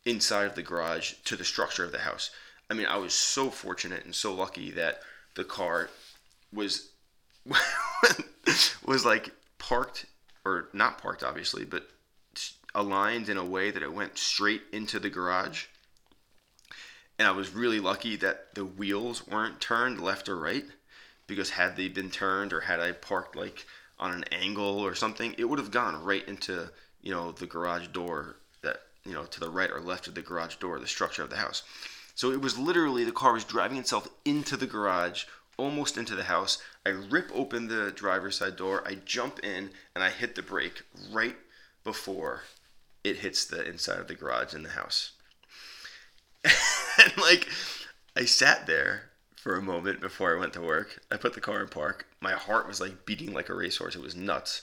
inside 0.04 0.46
of 0.46 0.54
the 0.54 0.62
garage 0.62 1.14
to 1.24 1.36
the 1.36 1.44
structure 1.44 1.84
of 1.84 1.92
the 1.92 1.98
house. 1.98 2.30
I 2.70 2.74
mean, 2.74 2.86
I 2.86 2.96
was 2.96 3.14
so 3.14 3.50
fortunate 3.50 4.04
and 4.04 4.14
so 4.14 4.34
lucky 4.34 4.70
that 4.72 5.00
the 5.34 5.44
car 5.44 5.90
was 6.52 6.90
was 8.86 9.04
like 9.04 9.30
parked 9.58 10.06
or 10.44 10.68
not 10.72 10.98
parked 10.98 11.22
obviously 11.22 11.64
but 11.64 11.86
aligned 12.74 13.28
in 13.28 13.36
a 13.36 13.44
way 13.44 13.70
that 13.70 13.82
it 13.82 13.92
went 13.92 14.16
straight 14.16 14.62
into 14.72 14.98
the 14.98 15.10
garage 15.10 15.66
and 17.18 17.28
i 17.28 17.30
was 17.30 17.54
really 17.54 17.80
lucky 17.80 18.16
that 18.16 18.54
the 18.54 18.64
wheels 18.64 19.26
weren't 19.26 19.60
turned 19.60 20.00
left 20.00 20.28
or 20.28 20.36
right 20.36 20.64
because 21.26 21.50
had 21.50 21.76
they 21.76 21.88
been 21.88 22.10
turned 22.10 22.52
or 22.52 22.60
had 22.60 22.80
i 22.80 22.92
parked 22.92 23.36
like 23.36 23.66
on 23.98 24.12
an 24.12 24.24
angle 24.32 24.80
or 24.80 24.94
something 24.94 25.34
it 25.38 25.44
would 25.44 25.58
have 25.58 25.70
gone 25.70 26.02
right 26.04 26.26
into 26.28 26.70
you 27.02 27.12
know 27.12 27.32
the 27.32 27.46
garage 27.46 27.88
door 27.88 28.36
you 29.04 29.12
know 29.12 29.24
to 29.24 29.40
the 29.40 29.50
right 29.50 29.70
or 29.70 29.80
left 29.80 30.06
of 30.06 30.14
the 30.14 30.22
garage 30.22 30.56
door 30.56 30.78
the 30.78 30.86
structure 30.86 31.22
of 31.22 31.30
the 31.30 31.36
house 31.36 31.62
so 32.14 32.30
it 32.30 32.40
was 32.40 32.58
literally 32.58 33.04
the 33.04 33.12
car 33.12 33.32
was 33.32 33.44
driving 33.44 33.78
itself 33.78 34.08
into 34.24 34.56
the 34.56 34.66
garage, 34.66 35.24
almost 35.56 35.98
into 35.98 36.14
the 36.14 36.24
house. 36.24 36.58
I 36.86 36.90
rip 36.90 37.30
open 37.34 37.66
the 37.66 37.90
driver's 37.90 38.36
side 38.36 38.56
door, 38.56 38.86
I 38.86 38.98
jump 39.04 39.40
in, 39.40 39.70
and 39.94 40.04
I 40.04 40.10
hit 40.10 40.34
the 40.34 40.42
brake 40.42 40.82
right 41.10 41.36
before 41.82 42.44
it 43.02 43.18
hits 43.18 43.44
the 43.44 43.66
inside 43.68 43.98
of 43.98 44.08
the 44.08 44.14
garage 44.14 44.54
in 44.54 44.62
the 44.62 44.70
house. 44.70 45.12
and 46.44 47.16
like, 47.18 47.48
I 48.16 48.24
sat 48.26 48.66
there 48.66 49.10
for 49.36 49.56
a 49.56 49.62
moment 49.62 50.00
before 50.00 50.34
I 50.34 50.38
went 50.38 50.52
to 50.54 50.60
work. 50.60 51.00
I 51.10 51.16
put 51.16 51.34
the 51.34 51.40
car 51.40 51.60
in 51.60 51.68
park. 51.68 52.06
My 52.20 52.32
heart 52.32 52.68
was 52.68 52.80
like 52.80 53.04
beating 53.04 53.34
like 53.34 53.48
a 53.48 53.54
racehorse. 53.54 53.96
It 53.96 54.02
was 54.02 54.14
nuts. 54.14 54.62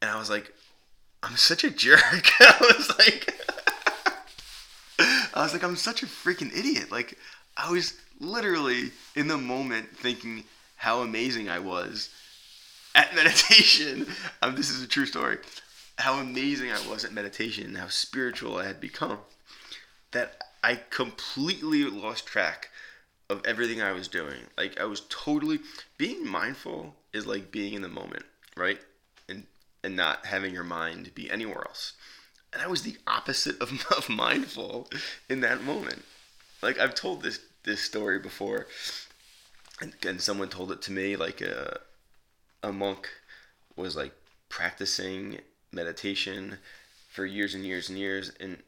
And 0.00 0.10
I 0.10 0.18
was 0.18 0.30
like, 0.30 0.54
I'm 1.26 1.36
such 1.36 1.64
a 1.64 1.70
jerk. 1.70 2.00
I 2.40 2.56
was 2.60 2.88
like, 2.98 3.34
I 5.34 5.42
was 5.42 5.52
like, 5.52 5.64
I'm 5.64 5.74
such 5.74 6.04
a 6.04 6.06
freaking 6.06 6.56
idiot. 6.56 6.92
Like, 6.92 7.18
I 7.56 7.70
was 7.70 7.94
literally 8.20 8.92
in 9.16 9.26
the 9.26 9.36
moment 9.36 9.88
thinking 9.96 10.44
how 10.76 11.00
amazing 11.00 11.48
I 11.48 11.58
was 11.58 12.10
at 12.94 13.14
meditation. 13.16 14.06
Um, 14.40 14.54
this 14.54 14.70
is 14.70 14.82
a 14.82 14.86
true 14.86 15.06
story. 15.06 15.38
How 15.98 16.20
amazing 16.20 16.70
I 16.70 16.88
was 16.88 17.04
at 17.04 17.12
meditation 17.12 17.64
and 17.64 17.76
how 17.76 17.88
spiritual 17.88 18.58
I 18.58 18.66
had 18.66 18.80
become. 18.80 19.18
That 20.12 20.40
I 20.62 20.80
completely 20.90 21.82
lost 21.84 22.26
track 22.26 22.68
of 23.28 23.44
everything 23.44 23.82
I 23.82 23.90
was 23.90 24.06
doing. 24.06 24.42
Like, 24.56 24.78
I 24.78 24.84
was 24.84 25.02
totally 25.08 25.58
being 25.98 26.24
mindful 26.24 26.94
is 27.12 27.26
like 27.26 27.50
being 27.50 27.74
in 27.74 27.82
the 27.82 27.88
moment, 27.88 28.24
right? 28.56 28.78
And 29.86 29.94
not 29.94 30.26
having 30.26 30.52
your 30.52 30.64
mind 30.64 31.14
be 31.14 31.30
anywhere 31.30 31.64
else 31.64 31.92
and 32.56 32.64
I 32.64 32.68
was 32.68 32.82
the 32.82 32.96
opposite 33.06 33.60
of, 33.60 33.70
of 33.96 34.08
mindful 34.08 34.88
in 35.28 35.40
that 35.40 35.62
moment. 35.62 36.02
Like 36.62 36.78
I've 36.78 36.94
told 36.94 37.22
this 37.22 37.40
this 37.64 37.82
story 37.82 38.18
before, 38.18 38.66
and, 39.80 39.92
and 40.06 40.20
someone 40.20 40.48
told 40.48 40.72
it 40.72 40.80
to 40.82 40.92
me. 40.92 41.16
Like 41.16 41.42
a 41.42 41.80
a 42.62 42.72
monk 42.72 43.08
was 43.76 43.94
like 43.94 44.14
practicing 44.48 45.40
meditation 45.70 46.58
for 47.10 47.26
years 47.26 47.54
and 47.54 47.64
years 47.64 47.90
and 47.90 47.98
years, 47.98 48.32
and 48.40 48.62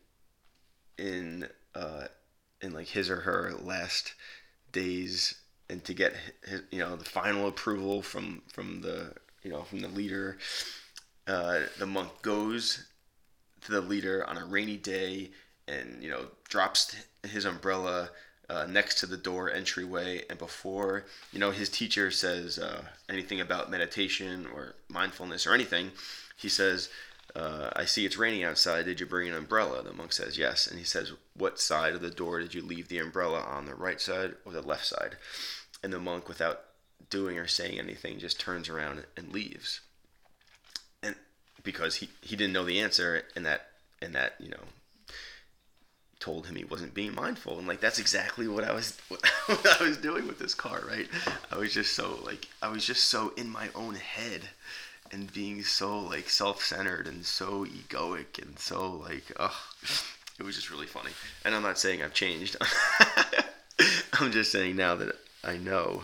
in 0.99 1.49
uh, 1.75 2.09
in 2.61 2.75
like 2.75 2.89
his 2.89 3.09
or 3.09 3.21
her 3.21 3.55
last 3.63 4.13
days, 4.71 5.35
and 5.71 5.83
to 5.85 5.95
get 5.95 6.15
his, 6.47 6.63
you 6.71 6.81
know 6.81 6.95
the 6.95 7.05
final 7.07 7.49
approval 7.49 8.03
from 8.03 8.43
from 8.53 8.83
the 8.83 9.15
you 9.43 9.51
know 9.51 9.63
from 9.63 9.81
the 9.81 9.89
leader, 9.89 10.37
uh, 11.29 11.61
the 11.79 11.87
monk 11.87 12.11
goes 12.23 12.87
to 13.61 13.73
the 13.73 13.81
leader 13.81 14.27
on 14.27 14.39
a 14.39 14.47
rainy 14.47 14.77
day 14.77 15.31
and 15.69 16.03
you 16.03 16.09
know 16.09 16.27
drops 16.49 16.97
his 17.23 17.45
umbrella 17.45 18.09
uh, 18.49 18.65
next 18.67 18.99
to 18.99 19.07
the 19.07 19.17
door 19.17 19.51
entryway. 19.51 20.23
And 20.31 20.39
before 20.39 21.05
you 21.33 21.39
know 21.39 21.51
his 21.51 21.69
teacher 21.69 22.11
says 22.11 22.59
uh, 22.59 22.83
anything 23.09 23.41
about 23.41 23.71
meditation 23.71 24.47
or 24.55 24.75
mindfulness 24.89 25.47
or 25.47 25.53
anything 25.53 25.91
he 26.37 26.49
says 26.49 26.89
uh, 27.37 27.69
i 27.77 27.85
see 27.85 28.07
it's 28.07 28.17
raining 28.17 28.43
outside. 28.43 28.87
Did 28.87 29.01
you 29.01 29.07
bring 29.07 29.29
an 29.29 29.35
umbrella? 29.35 29.83
The 29.83 29.93
monk 29.93 30.15
says 30.15 30.39
yes. 30.39 30.67
And 30.67 30.79
he 30.79 30.85
says 30.85 31.13
what 31.35 31.61
side 31.61 31.95
of 31.95 32.01
the 32.01 32.11
door 32.11 32.41
did 32.41 32.55
you 32.55 32.63
leave 32.63 32.89
the 32.89 32.99
umbrella 32.99 33.41
on 33.41 33.67
the 33.67 33.75
right 33.75 34.01
side 34.01 34.35
or 34.47 34.53
the 34.53 34.63
left 34.63 34.87
side? 34.87 35.17
And 35.83 35.93
the 35.93 36.01
monk 36.01 36.27
without 36.27 36.63
doing 37.11 37.39
or 37.39 37.47
saying 37.47 37.79
anything 37.79 38.19
just 38.19 38.41
turns 38.41 38.69
around 38.69 39.05
and 39.17 39.33
leaves 39.33 39.81
because 41.63 41.97
he, 41.97 42.09
he 42.23 42.37
didn't 42.37 42.53
know 42.53 42.65
the 42.65 42.81
answer 42.81 43.23
and 43.37 43.45
that 43.47 43.69
and 44.01 44.15
that 44.15 44.35
you 44.39 44.49
know 44.49 44.63
told 46.21 46.47
him 46.47 46.57
he 46.57 46.65
wasn't 46.65 46.95
being 46.95 47.15
mindful. 47.15 47.59
And 47.59 47.69
like 47.69 47.81
that's 47.81 47.99
exactly 47.99 48.49
what 48.49 48.65
I 48.65 48.73
was 48.73 48.97
what, 49.09 49.23
I 49.81 49.85
was 49.85 49.97
doing 49.97 50.27
with 50.27 50.39
this 50.39 50.55
car 50.55 50.83
right? 50.89 51.09
I 51.51 51.57
was 51.57 51.73
just 51.73 51.95
so 51.95 52.19
like 52.25 52.49
I 52.63 52.69
was 52.69 52.85
just 52.85 53.05
so 53.05 53.33
in 53.37 53.49
my 53.49 53.69
own 53.75 53.95
head 53.95 54.43
and 55.11 55.33
being 55.33 55.63
so 55.63 55.99
like 55.99 56.29
self-centered 56.29 57.07
and 57.07 57.25
so 57.25 57.65
egoic 57.65 58.43
and 58.43 58.59
so 58.59 58.91
like 58.91 59.33
oh 59.39 59.59
it 60.39 60.45
was 60.45 60.55
just 60.55 60.71
really 60.71 60.87
funny. 60.87 61.11
And 61.45 61.55
I'm 61.55 61.63
not 61.63 61.79
saying 61.79 62.03
I've 62.03 62.15
changed. 62.15 62.57
I'm 64.13 64.31
just 64.31 64.53
saying 64.53 64.77
now 64.77 64.95
that 64.95 65.17
I 65.43 65.57
know 65.57 66.03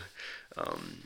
um, 0.57 0.99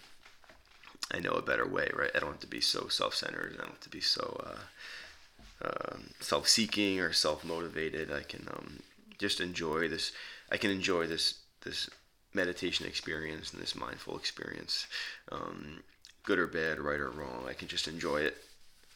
I 1.12 1.20
know 1.20 1.32
a 1.32 1.42
better 1.42 1.66
way, 1.66 1.90
right? 1.94 2.10
I 2.14 2.18
don't 2.18 2.32
have 2.32 2.40
to 2.40 2.46
be 2.46 2.60
so 2.60 2.88
self-centered. 2.88 3.54
I 3.54 3.62
don't 3.62 3.70
have 3.70 3.80
to 3.80 3.88
be 3.88 4.00
so 4.00 4.40
uh, 4.46 5.68
um, 5.68 6.10
self-seeking 6.20 7.00
or 7.00 7.12
self-motivated. 7.12 8.12
I 8.12 8.22
can 8.22 8.46
um, 8.52 8.80
just 9.18 9.40
enjoy 9.40 9.88
this. 9.88 10.12
I 10.50 10.56
can 10.56 10.70
enjoy 10.70 11.06
this 11.06 11.34
this 11.64 11.90
meditation 12.34 12.86
experience 12.86 13.52
and 13.52 13.60
this 13.60 13.74
mindful 13.74 14.16
experience, 14.16 14.86
um, 15.32 15.82
good 16.24 16.38
or 16.38 16.46
bad, 16.46 16.78
right 16.78 17.00
or 17.00 17.10
wrong. 17.10 17.46
I 17.48 17.54
can 17.54 17.68
just 17.68 17.88
enjoy 17.88 18.18
it 18.18 18.36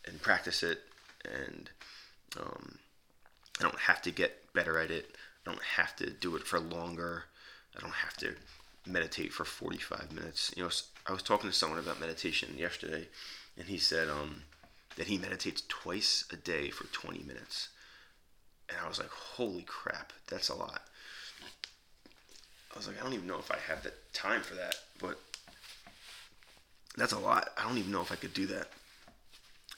and 0.07 0.21
practice 0.21 0.63
it, 0.63 0.81
and 1.25 1.71
um, 2.39 2.79
I 3.59 3.63
don't 3.63 3.79
have 3.79 4.03
to 4.03 4.11
get 4.11 4.53
better 4.53 4.79
at 4.79 4.91
it. 4.91 5.17
I 5.47 5.51
don't 5.51 5.63
have 5.63 5.97
to 5.97 6.11
do 6.11 6.37
it 6.37 6.47
for 6.47 6.61
longer. 6.61 7.25
I 7.77 7.81
don't 7.81 7.95
have 7.95 8.17
to 8.19 8.35
meditate 8.87 9.33
for 9.33 9.45
45 9.45 10.13
minutes. 10.13 10.53
You 10.57 10.65
know, 10.65 10.71
I 11.07 11.13
was 11.13 11.23
talking 11.23 11.51
to 11.51 11.57
someone 11.57 11.79
about 11.79 12.01
meditation 12.01 12.55
yesterday, 12.57 13.09
and 13.57 13.67
he 13.67 13.79
said 13.79 14.09
um, 14.09 14.43
that 14.97 15.09
he 15.09 15.19
meditates 15.19 15.63
twice 15.69 16.25
a 16.33 16.37
day 16.37 16.71
for 16.71 16.85
20 16.85 17.25
minutes. 17.25 17.69
And 18.69 18.79
I 18.85 18.89
was 18.89 18.99
like, 18.99 19.11
holy 19.11 19.63
crap, 19.63 20.13
that's 20.29 20.49
a 20.49 20.55
lot. 20.55 20.83
I 22.73 22.79
was 22.79 22.87
like, 22.87 22.99
I 23.01 23.05
don't 23.05 23.15
even 23.15 23.27
know 23.27 23.39
if 23.39 23.51
I 23.51 23.59
have 23.69 23.83
the 23.83 23.93
time 24.13 24.43
for 24.43 24.55
that, 24.55 24.77
but 25.01 25.19
that's 26.97 27.13
a 27.13 27.19
lot. 27.19 27.51
I 27.59 27.67
don't 27.67 27.79
even 27.79 27.93
know 27.93 28.01
if 28.01 28.13
I 28.13 28.17
could 28.17 28.33
do 28.33 28.47
that. 28.47 28.69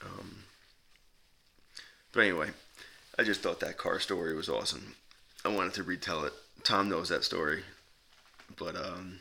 Um, 0.02 0.36
but 2.12 2.20
anyway, 2.20 2.50
I 3.18 3.22
just 3.22 3.40
thought 3.40 3.60
that 3.60 3.78
car 3.78 3.98
story 3.98 4.34
was 4.34 4.48
awesome. 4.48 4.94
I 5.44 5.48
wanted 5.48 5.74
to 5.74 5.82
retell 5.82 6.24
it. 6.24 6.32
Tom 6.62 6.88
knows 6.88 7.08
that 7.08 7.24
story, 7.24 7.62
but 8.56 8.76
um, 8.76 9.18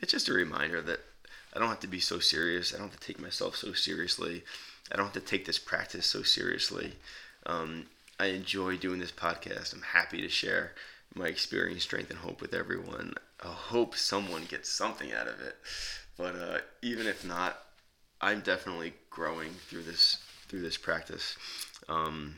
it's 0.00 0.12
just 0.12 0.28
a 0.28 0.32
reminder 0.32 0.82
that 0.82 1.00
I 1.54 1.58
don't 1.58 1.68
have 1.68 1.80
to 1.80 1.86
be 1.86 2.00
so 2.00 2.18
serious. 2.18 2.74
I 2.74 2.78
don't 2.78 2.90
have 2.90 3.00
to 3.00 3.06
take 3.06 3.20
myself 3.20 3.56
so 3.56 3.72
seriously. 3.72 4.44
I 4.92 4.96
don't 4.96 5.06
have 5.06 5.14
to 5.14 5.20
take 5.20 5.46
this 5.46 5.58
practice 5.58 6.06
so 6.06 6.22
seriously. 6.22 6.92
Um, 7.46 7.86
I 8.20 8.26
enjoy 8.26 8.76
doing 8.76 9.00
this 9.00 9.12
podcast. 9.12 9.74
I'm 9.74 9.82
happy 9.82 10.20
to 10.20 10.28
share 10.28 10.72
my 11.14 11.28
experience, 11.28 11.82
strength, 11.82 12.10
and 12.10 12.18
hope 12.18 12.40
with 12.40 12.54
everyone. 12.54 13.14
I 13.42 13.48
hope 13.48 13.96
someone 13.96 14.44
gets 14.44 14.70
something 14.70 15.12
out 15.12 15.28
of 15.28 15.40
it. 15.40 15.56
But 16.16 16.36
uh, 16.36 16.58
even 16.82 17.06
if 17.06 17.24
not, 17.24 17.58
I'm 18.20 18.40
definitely 18.40 18.94
growing 19.10 19.50
through 19.68 19.82
this 19.82 20.18
through 20.48 20.62
this 20.62 20.76
practice. 20.76 21.36
Um, 21.88 22.36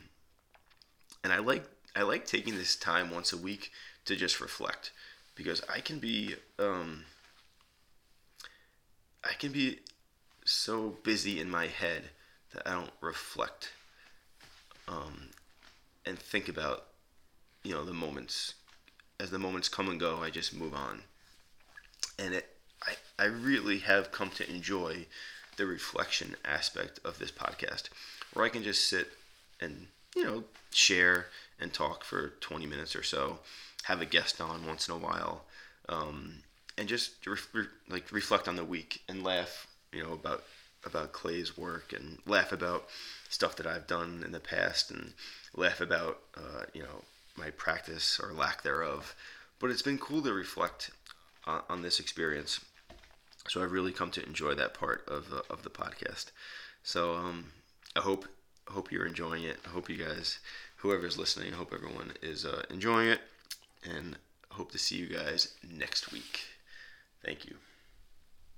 and 1.23 1.31
I 1.31 1.39
like 1.39 1.65
I 1.95 2.03
like 2.03 2.25
taking 2.25 2.55
this 2.55 2.75
time 2.75 3.11
once 3.11 3.33
a 3.33 3.37
week 3.37 3.71
to 4.05 4.15
just 4.15 4.41
reflect 4.41 4.91
because 5.35 5.61
I 5.73 5.79
can 5.79 5.99
be 5.99 6.35
um, 6.57 7.05
I 9.23 9.33
can 9.33 9.51
be 9.51 9.79
so 10.45 10.97
busy 11.03 11.39
in 11.39 11.49
my 11.49 11.67
head 11.67 12.03
that 12.53 12.67
I 12.67 12.71
don't 12.71 12.91
reflect 13.01 13.71
um, 14.87 15.29
and 16.05 16.17
think 16.17 16.49
about 16.49 16.85
you 17.63 17.73
know 17.73 17.85
the 17.85 17.93
moments. 17.93 18.55
As 19.19 19.31
the 19.31 19.39
moments 19.39 19.67
come 19.67 19.89
and 19.89 19.99
go 19.99 20.23
I 20.23 20.29
just 20.29 20.53
move 20.53 20.73
on. 20.73 21.01
And 22.17 22.33
it 22.33 22.55
I, 22.83 22.93
I 23.17 23.25
really 23.25 23.79
have 23.79 24.11
come 24.11 24.29
to 24.31 24.49
enjoy 24.49 25.05
the 25.57 25.65
reflection 25.65 26.35
aspect 26.45 26.99
of 27.03 27.19
this 27.19 27.31
podcast 27.31 27.89
where 28.33 28.45
I 28.45 28.49
can 28.49 28.63
just 28.63 28.87
sit 28.87 29.09
and 29.59 29.87
you 30.15 30.23
know 30.23 30.43
share 30.71 31.27
and 31.59 31.73
talk 31.73 32.03
for 32.03 32.33
20 32.39 32.65
minutes 32.65 32.95
or 32.95 33.03
so 33.03 33.39
have 33.83 34.01
a 34.01 34.05
guest 34.05 34.39
on 34.39 34.65
once 34.65 34.87
in 34.87 34.93
a 34.93 34.97
while 34.97 35.43
um, 35.89 36.43
and 36.79 36.87
just 36.87 37.27
re- 37.27 37.37
re- 37.53 37.65
like 37.89 38.11
reflect 38.11 38.47
on 38.47 38.55
the 38.55 38.63
week 38.63 39.01
and 39.09 39.23
laugh 39.23 39.67
you 39.91 40.01
know 40.01 40.13
about 40.13 40.43
about 40.85 41.11
Clay's 41.11 41.57
work 41.57 41.91
and 41.93 42.19
laugh 42.25 42.53
about 42.53 42.87
stuff 43.27 43.57
that 43.57 43.67
I've 43.67 43.85
done 43.85 44.23
in 44.25 44.31
the 44.31 44.39
past 44.39 44.91
and 44.91 45.13
laugh 45.53 45.81
about 45.81 46.19
uh, 46.37 46.63
you 46.73 46.81
know 46.81 47.03
my 47.37 47.49
practice 47.51 48.19
or 48.19 48.33
lack 48.33 48.63
thereof. 48.63 49.15
But 49.59 49.71
it's 49.71 49.81
been 49.81 49.97
cool 49.97 50.21
to 50.21 50.33
reflect 50.33 50.91
on, 51.45 51.61
on 51.69 51.81
this 51.81 51.99
experience. 51.99 52.61
So 53.49 53.61
I've 53.61 53.71
really 53.71 53.91
come 53.91 54.11
to 54.11 54.25
enjoy 54.25 54.53
that 54.55 54.73
part 54.73 55.05
of 55.07 55.29
the, 55.29 55.43
of 55.49 55.63
the 55.63 55.69
podcast. 55.69 56.31
So 56.83 57.15
um, 57.15 57.51
I 57.95 57.99
hope 57.99 58.25
hope 58.67 58.91
you're 58.91 59.07
enjoying 59.07 59.43
it. 59.43 59.57
I 59.65 59.69
hope 59.69 59.89
you 59.89 59.97
guys, 59.97 60.39
whoever's 60.77 61.17
listening, 61.17 61.53
I 61.53 61.57
hope 61.57 61.73
everyone 61.73 62.13
is 62.21 62.45
uh, 62.45 62.63
enjoying 62.69 63.09
it, 63.09 63.21
and 63.83 64.15
hope 64.51 64.71
to 64.71 64.77
see 64.77 64.95
you 64.97 65.07
guys 65.07 65.55
next 65.67 66.11
week. 66.11 66.41
Thank 67.23 67.45
you. 67.45 67.55